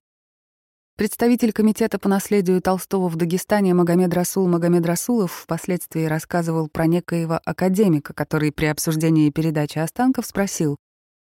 Представитель 0.97 1.51
комитета 1.51 1.99
по 1.99 2.07
наследию 2.07 2.61
Толстого 2.61 3.09
в 3.09 3.17
Дагестане 3.17 3.73
Магомед 3.73 4.13
Расул 4.13 4.47
Магомед 4.47 4.85
Расулов 4.85 5.31
впоследствии 5.33 6.05
рассказывал 6.05 6.69
про 6.69 6.87
некоего 6.87 7.39
академика, 7.43 8.13
который 8.13 8.51
при 8.51 8.67
обсуждении 8.67 9.29
передачи 9.29 9.77
останков 9.77 10.25
спросил, 10.25 10.77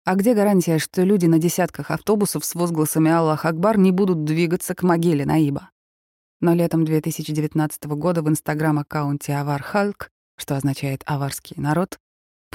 а 0.06 0.14
где 0.14 0.36
гарантия, 0.36 0.78
что 0.78 1.02
люди 1.02 1.26
на 1.26 1.40
десятках 1.40 1.90
автобусов 1.90 2.46
с 2.46 2.54
возгласами 2.54 3.10
«Аллах 3.10 3.44
Акбар» 3.44 3.80
не 3.80 3.92
будут 3.92 4.24
двигаться 4.24 4.76
к 4.76 4.84
могиле 4.84 5.26
Наиба? 5.26 5.72
Но 6.42 6.54
летом 6.54 6.86
2019 6.86 7.86
года 7.86 8.22
в 8.22 8.30
инстаграм-аккаунте 8.30 9.34
«Авар 9.34 9.64
Халк», 9.64 10.12
что 10.38 10.56
означает 10.56 11.02
«аварский 11.08 11.56
народ», 11.58 11.98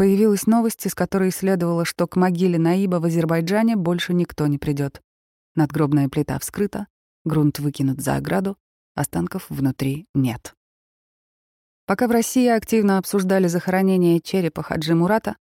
Появилась 0.00 0.46
новость, 0.46 0.86
из 0.86 0.94
которой 0.94 1.30
следовало, 1.30 1.84
что 1.84 2.06
к 2.06 2.16
могиле 2.16 2.58
Наиба 2.58 3.00
в 3.00 3.04
Азербайджане 3.04 3.76
больше 3.76 4.14
никто 4.14 4.46
не 4.46 4.56
придет. 4.56 5.02
Надгробная 5.56 6.08
плита 6.08 6.38
вскрыта, 6.38 6.86
грунт 7.26 7.58
выкинут 7.58 8.00
за 8.00 8.16
ограду, 8.16 8.56
останков 8.94 9.44
внутри 9.50 10.06
нет. 10.14 10.54
Пока 11.84 12.08
в 12.08 12.12
России 12.12 12.48
активно 12.48 12.96
обсуждали 12.96 13.46
захоронение 13.46 14.22
черепа 14.22 14.62
Хаджи 14.62 14.94
Мурата, 14.94 15.36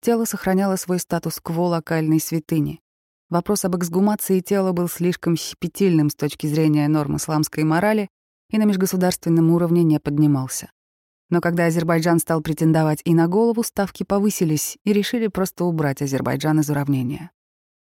тело 0.00 0.26
сохраняло 0.26 0.76
свой 0.76 1.00
статус 1.00 1.40
кво 1.40 1.62
локальной 1.62 2.20
святыни. 2.20 2.78
Вопрос 3.30 3.64
об 3.64 3.76
эксгумации 3.76 4.38
тела 4.38 4.70
был 4.70 4.88
слишком 4.88 5.34
щепетильным 5.36 6.08
с 6.08 6.14
точки 6.14 6.46
зрения 6.46 6.86
норм 6.86 7.16
исламской 7.16 7.64
морали 7.64 8.08
и 8.50 8.58
на 8.58 8.62
межгосударственном 8.62 9.50
уровне 9.50 9.82
не 9.82 9.98
поднимался. 9.98 10.70
Но 11.34 11.40
когда 11.40 11.66
Азербайджан 11.66 12.20
стал 12.20 12.42
претендовать 12.42 13.00
и 13.04 13.12
на 13.12 13.26
голову, 13.26 13.64
ставки 13.64 14.04
повысились 14.04 14.78
и 14.84 14.92
решили 14.92 15.26
просто 15.26 15.64
убрать 15.64 16.00
Азербайджан 16.00 16.60
из 16.60 16.70
уравнения. 16.70 17.32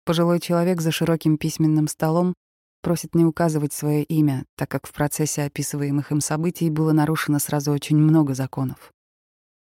Пожилой 0.05 0.39
человек 0.39 0.81
за 0.81 0.93
широким 0.93 1.37
письменным 1.39 1.89
столом 1.89 2.35
просит 2.83 3.17
не 3.17 3.25
указывать 3.25 3.73
свое 3.73 4.05
имя, 4.05 4.45
так 4.55 4.71
как 4.71 4.87
в 4.87 4.93
процессе 4.93 5.43
описываемых 5.43 6.13
им 6.13 6.21
событий 6.21 6.71
было 6.71 6.93
нарушено 6.93 7.41
сразу 7.41 7.73
очень 7.73 7.97
много 7.97 8.35
законов. 8.35 8.93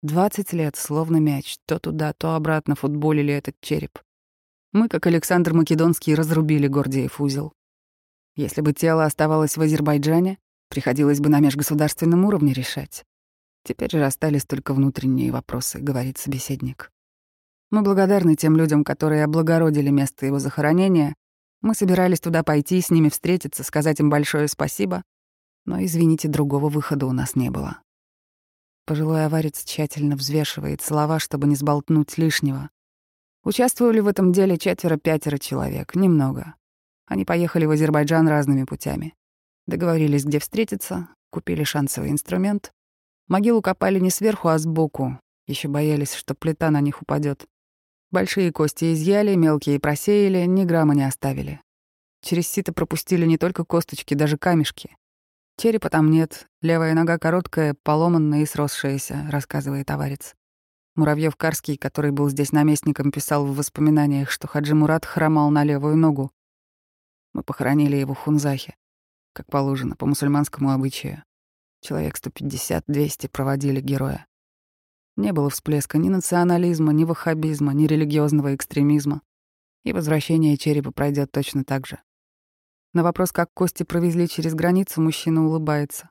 Двадцать 0.03 0.53
лет, 0.53 0.75
словно 0.75 1.19
мяч, 1.19 1.59
то 1.65 1.79
туда, 1.79 2.13
то 2.15 2.35
обратно 2.35 2.75
футболили 2.75 3.33
этот 3.33 3.55
череп. 3.61 4.01
Мы, 4.73 4.89
как 4.89 5.07
Александр 5.07 5.55
Македонский, 5.55 6.17
разрубили 6.17 6.67
Гордиев 6.67 7.21
узел. 7.21 7.53
Если 8.35 8.61
бы 8.61 8.73
тело 8.73 9.05
оставалось 9.05 9.57
в 9.57 9.63
Азербайджане, 9.63 10.39
приходилось 10.69 11.21
бы 11.21 11.29
на 11.29 11.39
межгосударственном 11.39 12.25
уровне 12.25 12.53
решать. 12.53 13.05
Теперь 13.65 13.91
же 13.91 14.05
остались 14.05 14.45
только 14.45 14.75
внутренние 14.75 15.33
вопросы, 15.33 15.79
говорит 15.79 16.19
собеседник. 16.19 16.91
Мы 17.71 17.83
благодарны 17.83 18.35
тем 18.35 18.57
людям, 18.57 18.83
которые 18.83 19.25
облагородили 19.25 19.91
место 19.91 20.25
его 20.25 20.39
захоронения. 20.39 21.15
Мы 21.61 21.75
собирались 21.75 22.21
туда 22.21 22.43
пойти, 22.43 22.81
с 22.81 22.91
ними 22.91 23.09
встретиться, 23.11 23.63
сказать 23.63 24.01
им 24.01 24.09
большое 24.09 24.49
спасибо. 24.49 25.03
Но, 25.67 25.85
извините, 25.85 26.29
другого 26.29 26.71
выхода 26.71 27.07
у 27.07 27.13
нас 27.13 27.37
не 27.37 27.51
было. 27.51 27.83
Пожилой 28.87 29.27
аварец 29.27 29.65
тщательно 29.65 30.17
взвешивает 30.17 30.81
слова, 30.81 31.19
чтобы 31.19 31.47
не 31.47 31.57
сболтнуть 31.57 32.17
лишнего. 32.17 32.71
Участвовали 33.45 34.01
в 34.01 34.09
этом 34.09 34.33
деле 34.33 34.57
четверо-пятеро 34.57 35.37
человек, 35.37 35.95
немного. 35.95 36.55
Они 37.07 37.27
поехали 37.27 37.67
в 37.67 37.71
Азербайджан 37.71 38.29
разными 38.29 38.65
путями. 38.65 39.15
Договорились, 39.67 40.25
где 40.25 40.39
встретиться, 40.39 41.09
купили 41.31 41.65
шансовый 41.65 42.11
инструмент, 42.11 42.73
Могилу 43.29 43.61
копали 43.61 43.99
не 43.99 44.11
сверху, 44.11 44.49
а 44.49 44.59
сбоку. 44.59 45.21
Еще 45.47 45.69
боялись, 45.69 46.15
что 46.15 46.35
плита 46.35 46.71
на 46.71 46.81
них 46.81 47.03
упадет. 47.03 47.47
Большие 48.11 48.51
кости 48.53 48.95
изъяли, 48.95 49.35
мелкие 49.35 49.79
просеяли, 49.79 50.47
ни 50.47 50.65
грамма 50.65 50.95
не 50.95 51.07
оставили. 51.07 51.61
Через 52.23 52.49
сито 52.49 52.73
пропустили 52.73 53.27
не 53.27 53.37
только 53.37 53.65
косточки, 53.65 54.15
даже 54.15 54.39
камешки. 54.39 54.97
Черепа 55.59 55.91
там 55.91 56.11
нет, 56.11 56.47
левая 56.63 56.95
нога 56.95 57.19
короткая, 57.19 57.75
поломанная 57.83 58.43
и 58.43 58.47
сросшаяся, 58.47 59.27
рассказывает 59.31 59.87
товарец. 59.87 60.35
Муравьев 60.97 61.37
Карский, 61.37 61.77
который 61.77 62.13
был 62.13 62.31
здесь 62.31 62.53
наместником, 62.53 63.13
писал 63.13 63.45
в 63.45 63.55
воспоминаниях, 63.55 64.31
что 64.31 64.49
Хаджи 64.49 64.75
Мурат 64.75 65.05
хромал 65.05 65.51
на 65.51 65.65
левую 65.65 65.97
ногу. 65.97 66.33
Мы 67.35 67.43
похоронили 67.43 67.97
его 67.97 68.15
в 68.15 68.19
Хунзахе, 68.19 68.75
как 69.33 69.47
положено, 69.47 69.97
по 69.97 70.07
мусульманскому 70.07 70.73
обычаю. 70.73 71.23
Человек 71.89 72.17
150-200 72.19 73.31
проводили 73.31 73.81
героя. 73.81 74.27
Не 75.17 75.33
было 75.33 75.49
всплеска 75.49 75.97
ни 75.97 76.11
национализма, 76.11 76.93
ни 76.93 77.05
ваххабизма, 77.05 77.73
ни 77.73 77.87
религиозного 77.87 78.55
экстремизма. 78.55 79.23
И 79.85 79.95
возвращение 79.95 80.59
черепа 80.59 80.93
пройдет 80.93 81.33
точно 81.33 81.65
так 81.65 81.87
же. 81.87 81.99
На 82.93 83.03
вопрос, 83.03 83.33
как 83.33 83.49
кости 83.55 83.85
провезли 83.85 84.29
через 84.29 84.53
границу, 84.53 85.01
мужчина 85.01 85.47
улыбается. 85.47 86.11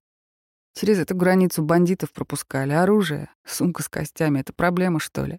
Через 0.73 0.97
эту 0.97 1.15
границу 1.15 1.61
бандитов 1.61 2.11
пропускали, 2.11 2.71
оружие, 2.71 3.29
сумка 3.45 3.83
с 3.83 3.87
костями— 3.87 4.39
это 4.39 4.53
проблема, 4.53 4.99
что 4.99 5.25
ли? 5.25 5.37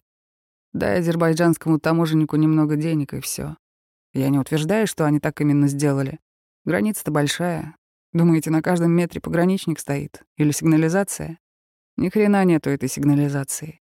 Дай 0.72 1.00
азербайджанскому 1.00 1.80
таможеннику 1.80 2.36
немного 2.36 2.76
денег, 2.76 3.12
и 3.12 3.18
все. 3.18 3.56
Я 4.12 4.28
не 4.28 4.38
утверждаю, 4.38 4.86
что 4.86 5.04
они 5.04 5.18
так 5.18 5.40
именно 5.40 5.66
сделали. 5.66 6.20
Граница-то 6.64 7.10
большая, 7.10 7.74
Думаете, 8.12 8.50
на 8.50 8.62
каждом 8.62 8.92
метре 8.92 9.20
пограничник 9.20 9.78
стоит? 9.78 10.22
Или 10.36 10.50
сигнализация? 10.50 11.38
Ни 11.96 12.08
хрена 12.08 12.44
нету 12.44 12.70
этой 12.70 12.88
сигнализации. 12.88 13.80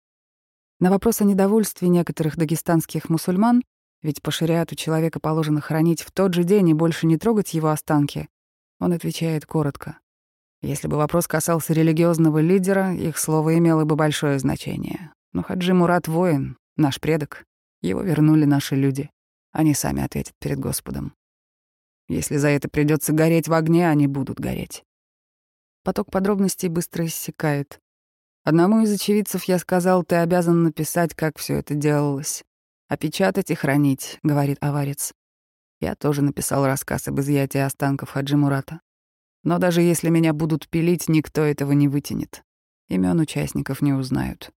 На 0.81 0.91
вопрос 0.91 1.21
о 1.21 1.25
недовольстве 1.25 1.89
некоторых 1.89 2.37
дагестанских 2.37 3.09
мусульман, 3.09 3.63
ведь 4.03 4.23
по 4.23 4.31
шариату 4.31 4.75
человека 4.75 5.21
положено 5.21 5.61
хранить 5.61 6.03
в 6.03 6.11
тот 6.13 6.35
же 6.35 6.45
день 6.45 6.69
и 6.69 6.75
больше 6.75 7.07
не 7.07 7.17
трогать 7.17 7.55
его 7.55 7.69
останки, 7.69 8.29
он 8.79 8.93
отвечает 8.93 9.47
коротко. 9.47 9.99
Если 10.63 10.89
бы 10.89 10.97
вопрос 10.97 11.27
касался 11.27 11.73
религиозного 11.73 12.39
лидера, 12.39 12.95
их 12.95 13.19
слово 13.19 13.57
имело 13.59 13.85
бы 13.85 13.97
большое 13.97 14.39
значение. 14.39 15.13
Но 15.33 15.43
Хаджи 15.43 15.75
Мурат— 15.75 16.09
воин, 16.09 16.57
наш 16.77 17.01
предок. 17.01 17.45
Его 17.83 18.03
вернули 18.03 18.45
наши 18.45 18.75
люди. 18.75 19.11
Они 19.53 19.75
сами 19.75 20.03
ответят 20.03 20.35
перед 20.41 20.59
Господом. 20.59 21.15
Если 22.09 22.37
за 22.37 22.49
это 22.49 22.69
придется 22.69 23.13
гореть 23.13 23.49
в 23.49 23.53
огне, 23.53 23.89
они 23.89 24.07
будут 24.07 24.39
гореть. 24.39 24.85
Поток 25.83 26.11
подробностей 26.11 26.69
быстро 26.69 27.07
иссякает. 27.07 27.81
Одному 28.45 28.83
из 28.83 28.93
очевидцев 28.93 29.45
я 29.45 29.59
сказал, 29.59 30.05
ты 30.05 30.17
обязан 30.17 30.63
написать, 30.63 31.15
как 31.15 31.39
все 31.39 31.55
это 31.59 31.75
делалось. 31.75 32.45
«Опечатать 32.89 33.51
и 33.51 33.57
хранить»,— 33.57 34.21
говорит 34.23 34.59
аварец. 34.61 35.13
Я 35.81 35.97
тоже 35.97 36.23
написал 36.23 36.65
рассказ 36.67 37.09
об 37.09 37.19
изъятии 37.19 37.59
останков 37.59 38.11
Хаджи 38.11 38.37
Мурата. 38.37 38.81
Но 39.43 39.59
даже 39.59 39.83
если 39.83 40.09
меня 40.09 40.33
будут 40.33 40.69
пилить, 40.69 41.09
никто 41.09 41.43
этого 41.43 41.73
не 41.73 41.89
вытянет. 41.89 42.45
Имен 42.89 43.19
участников 43.19 43.83
не 43.83 43.93
узнают. 43.93 44.51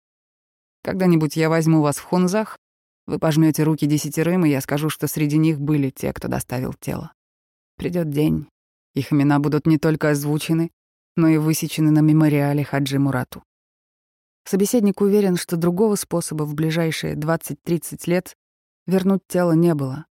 Когда-нибудь 0.84 1.38
я 1.38 1.50
возьму 1.50 1.82
вас 1.82 1.98
в 1.98 2.04
хунзах, 2.04 2.58
вы 3.06 3.20
пожмете 3.20 3.64
руки 3.64 3.86
десятерым, 3.86 4.46
и 4.46 4.50
я 4.50 4.60
скажу, 4.60 4.90
что 4.90 5.08
среди 5.08 5.38
них 5.38 5.62
были 5.62 5.90
те, 5.90 6.12
кто 6.12 6.28
доставил 6.28 6.74
тело. 6.74 7.14
Придет 7.78 8.10
день, 8.10 8.48
их 8.96 9.14
имена 9.14 9.40
будут 9.40 9.68
не 9.68 9.78
только 9.78 10.10
озвучены, 10.10 10.72
но 11.16 11.28
и 11.28 11.38
высечены 11.38 11.92
на 11.92 12.00
мемориале 12.00 12.64
Хаджи 12.64 12.98
Мурату. 12.98 13.44
Собеседник 14.46 15.02
уверен, 15.02 15.36
что 15.36 15.58
другого 15.58 15.96
способа 15.96 16.44
в 16.44 16.56
ближайшие 16.56 17.16
20-30 17.16 18.02
лет 18.08 18.36
вернуть 18.88 19.22
тело 19.28 19.52
не 19.52 19.76
было. 19.76 20.06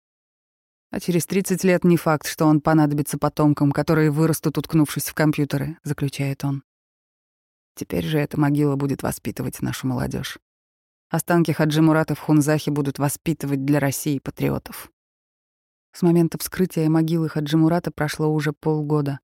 А 0.92 1.00
через 1.00 1.26
30 1.26 1.64
лет 1.64 1.84
не 1.86 1.98
факт, 1.98 2.28
что 2.28 2.46
он 2.46 2.60
понадобится 2.60 3.18
потомкам, 3.18 3.72
которые 3.72 4.12
вырастут, 4.12 4.58
уткнувшись 4.58 5.10
в 5.10 5.14
компьютеры, 5.14 5.78
заключает 5.84 6.44
он. 6.44 6.64
Теперь 7.76 8.06
же 8.06 8.20
эта 8.20 8.40
могила 8.40 8.76
будет 8.76 9.04
воспитывать 9.04 9.62
нашу 9.62 9.88
молодежь. 9.88 10.38
Останки 11.10 11.52
Хаджи 11.52 11.82
Мурата 11.82 12.16
в 12.16 12.20
Хунзахе 12.20 12.72
будут 12.72 13.00
воспитывать 13.00 13.66
для 13.66 13.80
России 13.80 14.20
патриотов. 14.20 14.92
С 15.96 16.02
момента 16.02 16.40
вскрытия 16.40 16.90
могилы 16.90 17.30
Хаджимурата 17.30 17.92
прошло 17.92 18.34
уже 18.34 18.52
полгода. 18.52 19.20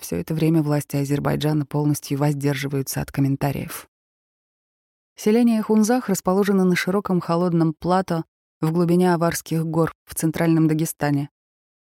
Все 0.00 0.20
это 0.20 0.34
время 0.34 0.62
власти 0.62 0.96
Азербайджана 0.96 1.64
полностью 1.64 2.18
воздерживаются 2.18 3.00
от 3.00 3.12
комментариев. 3.12 3.88
Селение 5.14 5.62
Хунзах 5.62 6.08
расположено 6.08 6.64
на 6.64 6.74
широком 6.74 7.20
холодном 7.20 7.72
плато 7.72 8.24
в 8.60 8.72
глубине 8.72 9.14
Аварских 9.14 9.64
гор 9.64 9.92
в 10.04 10.14
центральном 10.16 10.66
Дагестане. 10.66 11.30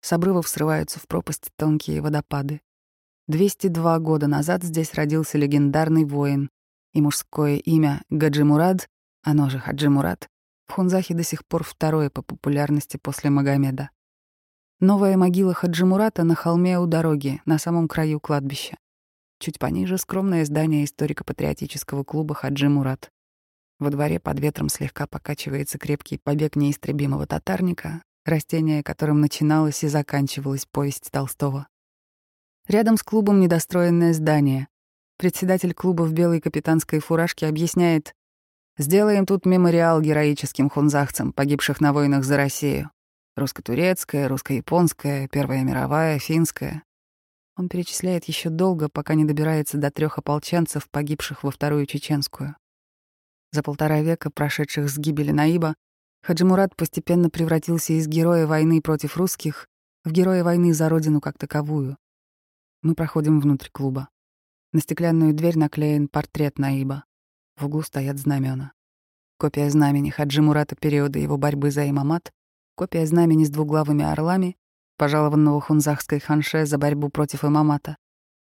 С 0.00 0.12
обрывов 0.12 0.48
срываются 0.48 0.98
в 0.98 1.06
пропасть 1.06 1.50
тонкие 1.56 2.00
водопады. 2.00 2.60
202 3.28 3.98
года 4.00 4.26
назад 4.26 4.64
здесь 4.64 4.94
родился 4.94 5.38
легендарный 5.38 6.04
воин, 6.04 6.50
и 6.92 7.00
мужское 7.00 7.56
имя 7.56 8.02
Гаджимурад, 8.10 8.88
оно 9.22 9.50
же 9.50 9.58
Хаджимурат, 9.58 10.28
в 10.66 10.72
Хунзахе 10.72 11.14
до 11.14 11.22
сих 11.22 11.44
пор 11.46 11.62
второе 11.64 12.10
по 12.10 12.22
популярности 12.22 12.96
после 12.96 13.30
Магомеда. 13.30 13.90
Новая 14.80 15.16
могила 15.16 15.54
Хаджимурата 15.54 16.22
на 16.22 16.34
холме 16.34 16.78
у 16.78 16.84
дороги, 16.84 17.40
на 17.46 17.56
самом 17.56 17.88
краю 17.88 18.20
кладбища. 18.20 18.76
Чуть 19.38 19.58
пониже 19.58 19.96
скромное 19.96 20.44
здание 20.44 20.84
историко-патриотического 20.84 22.04
клуба 22.04 22.34
Хаджи 22.34 22.68
Мурат. 22.68 23.10
Во 23.78 23.88
дворе 23.88 24.20
под 24.20 24.38
ветром 24.38 24.68
слегка 24.68 25.06
покачивается 25.06 25.78
крепкий 25.78 26.18
побег 26.18 26.56
неистребимого 26.56 27.26
татарника, 27.26 28.02
растение 28.26 28.82
которым 28.82 29.22
начиналось 29.22 29.82
и 29.82 29.88
заканчивалась 29.88 30.66
повесть 30.66 31.10
Толстого. 31.10 31.68
Рядом 32.68 32.98
с 32.98 33.02
клубом 33.02 33.40
недостроенное 33.40 34.12
здание. 34.12 34.68
Председатель 35.16 35.72
клуба 35.72 36.02
в 36.02 36.12
белой 36.12 36.42
капитанской 36.42 36.98
фуражке 36.98 37.46
объясняет, 37.46 38.14
«Сделаем 38.76 39.24
тут 39.24 39.46
мемориал 39.46 40.02
героическим 40.02 40.68
хунзахцам, 40.68 41.32
погибших 41.32 41.80
на 41.80 41.94
войнах 41.94 42.24
за 42.24 42.36
Россию. 42.36 42.90
Русско-турецкая, 43.36 44.28
русско-японская, 44.28 45.28
Первая 45.28 45.62
мировая, 45.62 46.18
финская. 46.18 46.82
Он 47.54 47.68
перечисляет 47.68 48.24
еще 48.24 48.48
долго, 48.48 48.88
пока 48.88 49.14
не 49.14 49.26
добирается 49.26 49.76
до 49.76 49.90
трех 49.90 50.16
ополченцев, 50.16 50.88
погибших 50.90 51.44
во 51.44 51.50
Вторую 51.50 51.84
Чеченскую. 51.84 52.56
За 53.52 53.62
полтора 53.62 54.00
века, 54.00 54.30
прошедших 54.30 54.88
с 54.88 54.96
гибели 54.96 55.32
Наиба, 55.32 55.74
Хаджимурат 56.22 56.74
постепенно 56.76 57.28
превратился 57.28 57.92
из 57.92 58.08
героя 58.08 58.46
войны 58.46 58.80
против 58.80 59.18
русских 59.18 59.68
в 60.04 60.12
героя 60.12 60.42
войны 60.42 60.72
за 60.72 60.88
родину 60.88 61.20
как 61.20 61.36
таковую. 61.36 61.98
Мы 62.82 62.94
проходим 62.94 63.40
внутрь 63.40 63.68
клуба. 63.70 64.08
На 64.72 64.80
стеклянную 64.80 65.34
дверь 65.34 65.58
наклеен 65.58 66.08
портрет 66.08 66.58
Наиба. 66.58 67.04
В 67.56 67.66
углу 67.66 67.82
стоят 67.82 68.18
знамена. 68.18 68.72
Копия 69.38 69.68
знамени 69.68 70.08
Хаджимурата 70.08 70.74
периода 70.74 71.18
его 71.18 71.36
борьбы 71.36 71.70
за 71.70 71.88
имамат 71.90 72.32
копия 72.76 73.06
знамени 73.06 73.44
с 73.44 73.50
двуглавыми 73.50 74.04
орлами, 74.04 74.56
пожалованного 74.98 75.60
хунзахской 75.60 76.20
ханше 76.20 76.66
за 76.66 76.78
борьбу 76.78 77.08
против 77.08 77.44
имамата, 77.44 77.96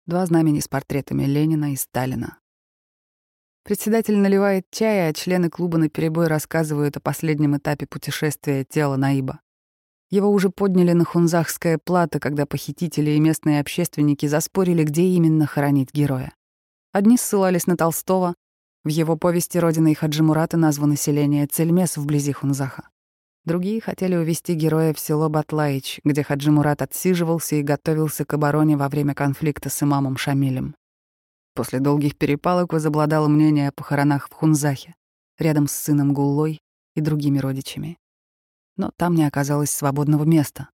два 0.08 0.26
знамени 0.26 0.62
с 0.62 0.68
портретами 0.68 1.26
Ленина 1.26 1.74
и 1.74 1.76
Сталина. 1.76 2.40
Председатель 3.64 4.18
наливает 4.18 4.66
чай, 4.72 5.10
а 5.10 5.14
члены 5.14 5.50
клуба 5.50 5.78
наперебой 5.78 6.28
рассказывают 6.28 6.98
о 6.98 7.02
последнем 7.02 7.56
этапе 7.58 7.86
путешествия 7.86 8.66
тела 8.66 8.96
Наиба. 8.96 9.40
Его 10.10 10.30
уже 10.30 10.50
подняли 10.50 10.92
на 10.92 11.06
хунзахское 11.06 11.78
плато, 11.78 12.20
когда 12.20 12.46
похитители 12.46 13.12
и 13.12 13.20
местные 13.20 13.60
общественники 13.60 14.26
заспорили, 14.26 14.84
где 14.84 15.04
именно 15.04 15.46
хоронить 15.48 15.94
героя. 15.94 16.34
Одни 16.92 17.18
ссылались 17.18 17.68
на 17.68 17.76
Толстого. 17.76 18.36
В 18.84 18.90
его 18.90 19.18
повести 19.18 19.58
родиной 19.58 19.96
Хаджимурата 19.96 20.58
названо 20.58 20.98
селение 20.98 21.48
Цельмес 21.48 21.98
вблизи 21.98 22.34
Хунзаха. 22.34 22.90
Другие 23.46 23.82
хотели 23.82 24.16
увезти 24.16 24.54
героя 24.54 24.94
в 24.94 25.00
село 25.00 25.28
Батлаич, 25.28 26.00
где 26.06 26.24
Хаджимурат 26.24 26.82
отсиживался 26.82 27.58
и 27.58 27.62
готовился 27.62 28.24
к 28.24 28.34
обороне 28.34 28.78
во 28.78 28.88
время 28.88 29.14
конфликта 29.14 29.70
с 29.70 29.84
имамом 29.84 30.16
Шамилем. 30.16 30.76
После 31.54 31.80
долгих 31.82 32.18
перепалок 32.18 32.72
возобладало 32.72 33.28
мнение 33.28 33.68
о 33.68 33.72
похоронах 33.74 34.30
в 34.30 34.34
Хунзахе, 34.34 34.96
рядом 35.38 35.68
с 35.68 35.74
сыном 35.74 36.14
Гуллой 36.14 36.60
и 36.96 37.02
другими 37.02 37.38
родичами. 37.40 37.98
Но 38.78 38.92
там 38.96 39.14
не 39.14 39.26
оказалось 39.26 39.72
свободного 39.72 40.24
места. 40.24 40.70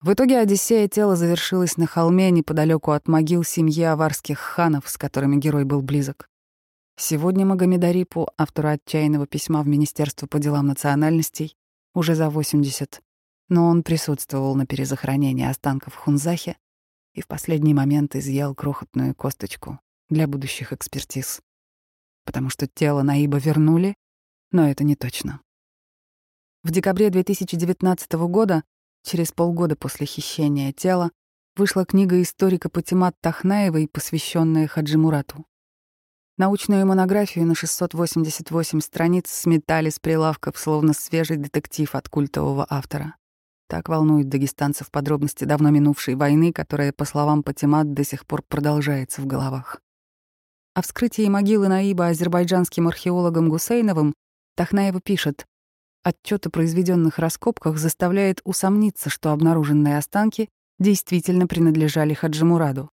В 0.00 0.12
итоге 0.12 0.38
Одиссея 0.38 0.88
тела 0.88 1.16
завершилась 1.16 1.76
на 1.76 1.86
холме 1.86 2.30
неподалеку 2.30 2.90
от 2.90 3.08
могил 3.08 3.44
семьи 3.44 3.82
аварских 3.82 4.38
ханов, 4.38 4.88
с 4.88 4.96
которыми 4.96 5.36
герой 5.36 5.64
был 5.64 5.82
близок. 5.82 6.28
Сегодня 6.96 7.46
Магомедарипу, 7.46 8.28
автору 8.36 8.70
отчаянного 8.70 9.26
письма 9.28 9.62
в 9.62 9.68
Министерство 9.68 10.26
по 10.26 10.38
делам 10.38 10.66
национальностей, 10.66 11.54
уже 11.98 12.14
за 12.14 12.30
80, 12.30 13.02
но 13.48 13.66
он 13.66 13.82
присутствовал 13.82 14.54
на 14.54 14.66
перезахоронении 14.66 15.44
останков 15.44 15.94
в 15.94 15.96
Хунзахе 15.96 16.56
и 17.12 17.20
в 17.20 17.26
последний 17.26 17.74
момент 17.74 18.14
изъял 18.14 18.54
крохотную 18.54 19.16
косточку 19.16 19.80
для 20.08 20.28
будущих 20.28 20.72
экспертиз. 20.72 21.40
Потому 22.24 22.50
что 22.50 22.68
тело 22.68 23.02
Наиба 23.02 23.38
вернули, 23.38 23.96
но 24.52 24.70
это 24.70 24.84
не 24.84 24.94
точно. 24.94 25.40
В 26.62 26.70
декабре 26.70 27.10
2019 27.10 28.12
года, 28.28 28.62
через 29.02 29.32
полгода 29.32 29.74
после 29.74 30.06
хищения 30.06 30.72
тела, 30.72 31.10
вышла 31.56 31.84
книга 31.84 32.22
историка 32.22 32.68
Патимат 32.68 33.16
Тахнаевой, 33.20 33.88
посвященная 33.88 34.68
Хаджи 34.68 34.98
Мурату. 34.98 35.47
Научную 36.38 36.86
монографию 36.86 37.44
на 37.46 37.56
688 37.56 38.80
страниц 38.80 39.28
сметали 39.28 39.90
с 39.90 39.98
прилавков, 39.98 40.56
словно 40.56 40.92
свежий 40.92 41.36
детектив 41.36 41.92
от 41.96 42.08
культового 42.08 42.64
автора. 42.70 43.16
Так 43.68 43.88
волнуют 43.88 44.28
дагестанцев 44.28 44.92
подробности 44.92 45.42
давно 45.42 45.70
минувшей 45.70 46.14
войны, 46.14 46.52
которая, 46.52 46.92
по 46.92 47.04
словам 47.04 47.42
Патимат, 47.42 47.92
до 47.92 48.04
сих 48.04 48.24
пор 48.24 48.42
продолжается 48.42 49.20
в 49.20 49.26
головах. 49.26 49.80
О 50.74 50.82
вскрытии 50.82 51.28
могилы 51.28 51.66
Наиба 51.66 52.06
азербайджанским 52.06 52.86
археологом 52.86 53.48
Гусейновым 53.48 54.14
Тахнаева 54.54 55.00
пишет, 55.00 55.44
«Отчет 56.04 56.46
о 56.46 56.50
произведенных 56.50 57.18
раскопках 57.18 57.78
заставляет 57.78 58.42
усомниться, 58.44 59.10
что 59.10 59.32
обнаруженные 59.32 59.98
останки 59.98 60.48
действительно 60.78 61.48
принадлежали 61.48 62.14
Хаджимураду. 62.14 62.90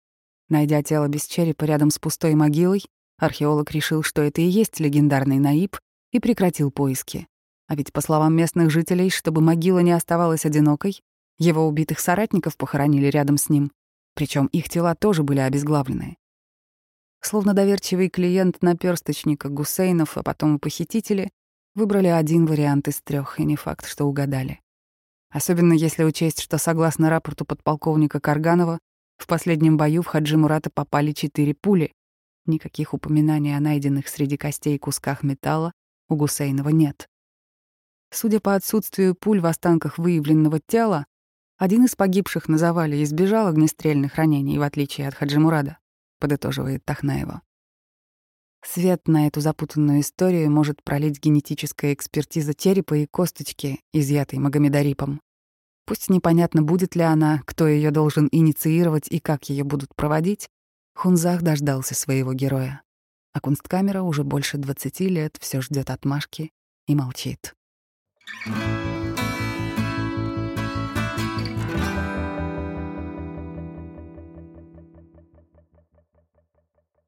Найдя 0.48 0.82
тело 0.82 1.06
без 1.06 1.26
черепа 1.26 1.66
рядом 1.66 1.90
с 1.90 2.00
пустой 2.00 2.34
могилой, 2.34 2.84
Археолог 3.18 3.70
решил, 3.72 4.02
что 4.02 4.22
это 4.22 4.40
и 4.40 4.46
есть 4.46 4.80
легендарный 4.80 5.38
Наиб, 5.38 5.76
и 6.12 6.20
прекратил 6.20 6.70
поиски. 6.70 7.26
А 7.66 7.74
ведь, 7.74 7.92
по 7.92 8.00
словам 8.00 8.34
местных 8.34 8.70
жителей, 8.70 9.10
чтобы 9.10 9.40
могила 9.40 9.80
не 9.80 9.92
оставалась 9.92 10.46
одинокой, 10.46 11.02
его 11.38 11.66
убитых 11.66 12.00
соратников 12.00 12.56
похоронили 12.56 13.06
рядом 13.06 13.36
с 13.36 13.48
ним, 13.48 13.70
причем 14.14 14.46
их 14.46 14.68
тела 14.68 14.94
тоже 14.94 15.22
были 15.22 15.40
обезглавлены. 15.40 16.16
Словно 17.20 17.52
доверчивый 17.52 18.08
клиент 18.08 18.62
наперсточника 18.62 19.48
Гусейнов, 19.48 20.16
а 20.16 20.22
потом 20.22 20.56
и 20.56 20.58
похитители, 20.58 21.30
выбрали 21.74 22.06
один 22.06 22.46
вариант 22.46 22.88
из 22.88 23.00
трех, 23.00 23.38
и 23.38 23.44
не 23.44 23.56
факт, 23.56 23.86
что 23.86 24.04
угадали. 24.04 24.60
Особенно 25.30 25.72
если 25.72 26.04
учесть, 26.04 26.40
что, 26.40 26.58
согласно 26.58 27.10
рапорту 27.10 27.44
подполковника 27.44 28.18
Карганова, 28.20 28.78
в 29.18 29.26
последнем 29.26 29.76
бою 29.76 30.02
в 30.02 30.06
Хаджи 30.06 30.36
Мурата 30.36 30.70
попали 30.70 31.12
четыре 31.12 31.54
пули, 31.54 31.92
Никаких 32.48 32.94
упоминаний 32.94 33.54
о 33.54 33.60
найденных 33.60 34.08
среди 34.08 34.38
костей 34.38 34.78
кусках 34.78 35.22
металла 35.22 35.74
у 36.08 36.16
Гусейнова 36.16 36.70
нет. 36.70 37.06
Судя 38.10 38.40
по 38.40 38.54
отсутствию 38.54 39.14
пуль 39.14 39.40
в 39.40 39.44
останках 39.44 39.98
выявленного 39.98 40.58
тела, 40.58 41.04
один 41.58 41.84
из 41.84 41.94
погибших 41.94 42.48
на 42.48 42.56
завале 42.56 43.02
избежал 43.02 43.48
огнестрельных 43.48 44.14
ранений, 44.14 44.58
в 44.58 44.62
отличие 44.62 45.08
от 45.08 45.14
Хаджимурада, 45.14 45.76
подытоживает 46.20 46.82
Тахнаева. 46.86 47.42
Свет 48.64 49.06
на 49.08 49.26
эту 49.26 49.42
запутанную 49.42 50.00
историю 50.00 50.50
может 50.50 50.82
пролить 50.82 51.20
генетическая 51.20 51.92
экспертиза 51.92 52.54
черепа 52.54 52.94
и 52.94 53.06
косточки, 53.06 53.80
изъятой 53.92 54.38
Магомедарипом. 54.38 55.20
Пусть 55.84 56.08
непонятно, 56.08 56.62
будет 56.62 56.96
ли 56.96 57.02
она, 57.02 57.42
кто 57.44 57.68
ее 57.68 57.90
должен 57.90 58.26
инициировать 58.32 59.08
и 59.10 59.20
как 59.20 59.50
ее 59.50 59.64
будут 59.64 59.94
проводить, 59.94 60.48
Хунзах 60.98 61.42
дождался 61.42 61.94
своего 61.94 62.32
героя, 62.32 62.82
а 63.32 63.38
кунсткамера 63.38 64.02
уже 64.02 64.24
больше 64.24 64.58
20 64.58 64.98
лет 65.02 65.36
все 65.38 65.60
ждет 65.60 65.90
отмашки 65.90 66.50
и 66.88 66.96
молчит. 66.96 67.54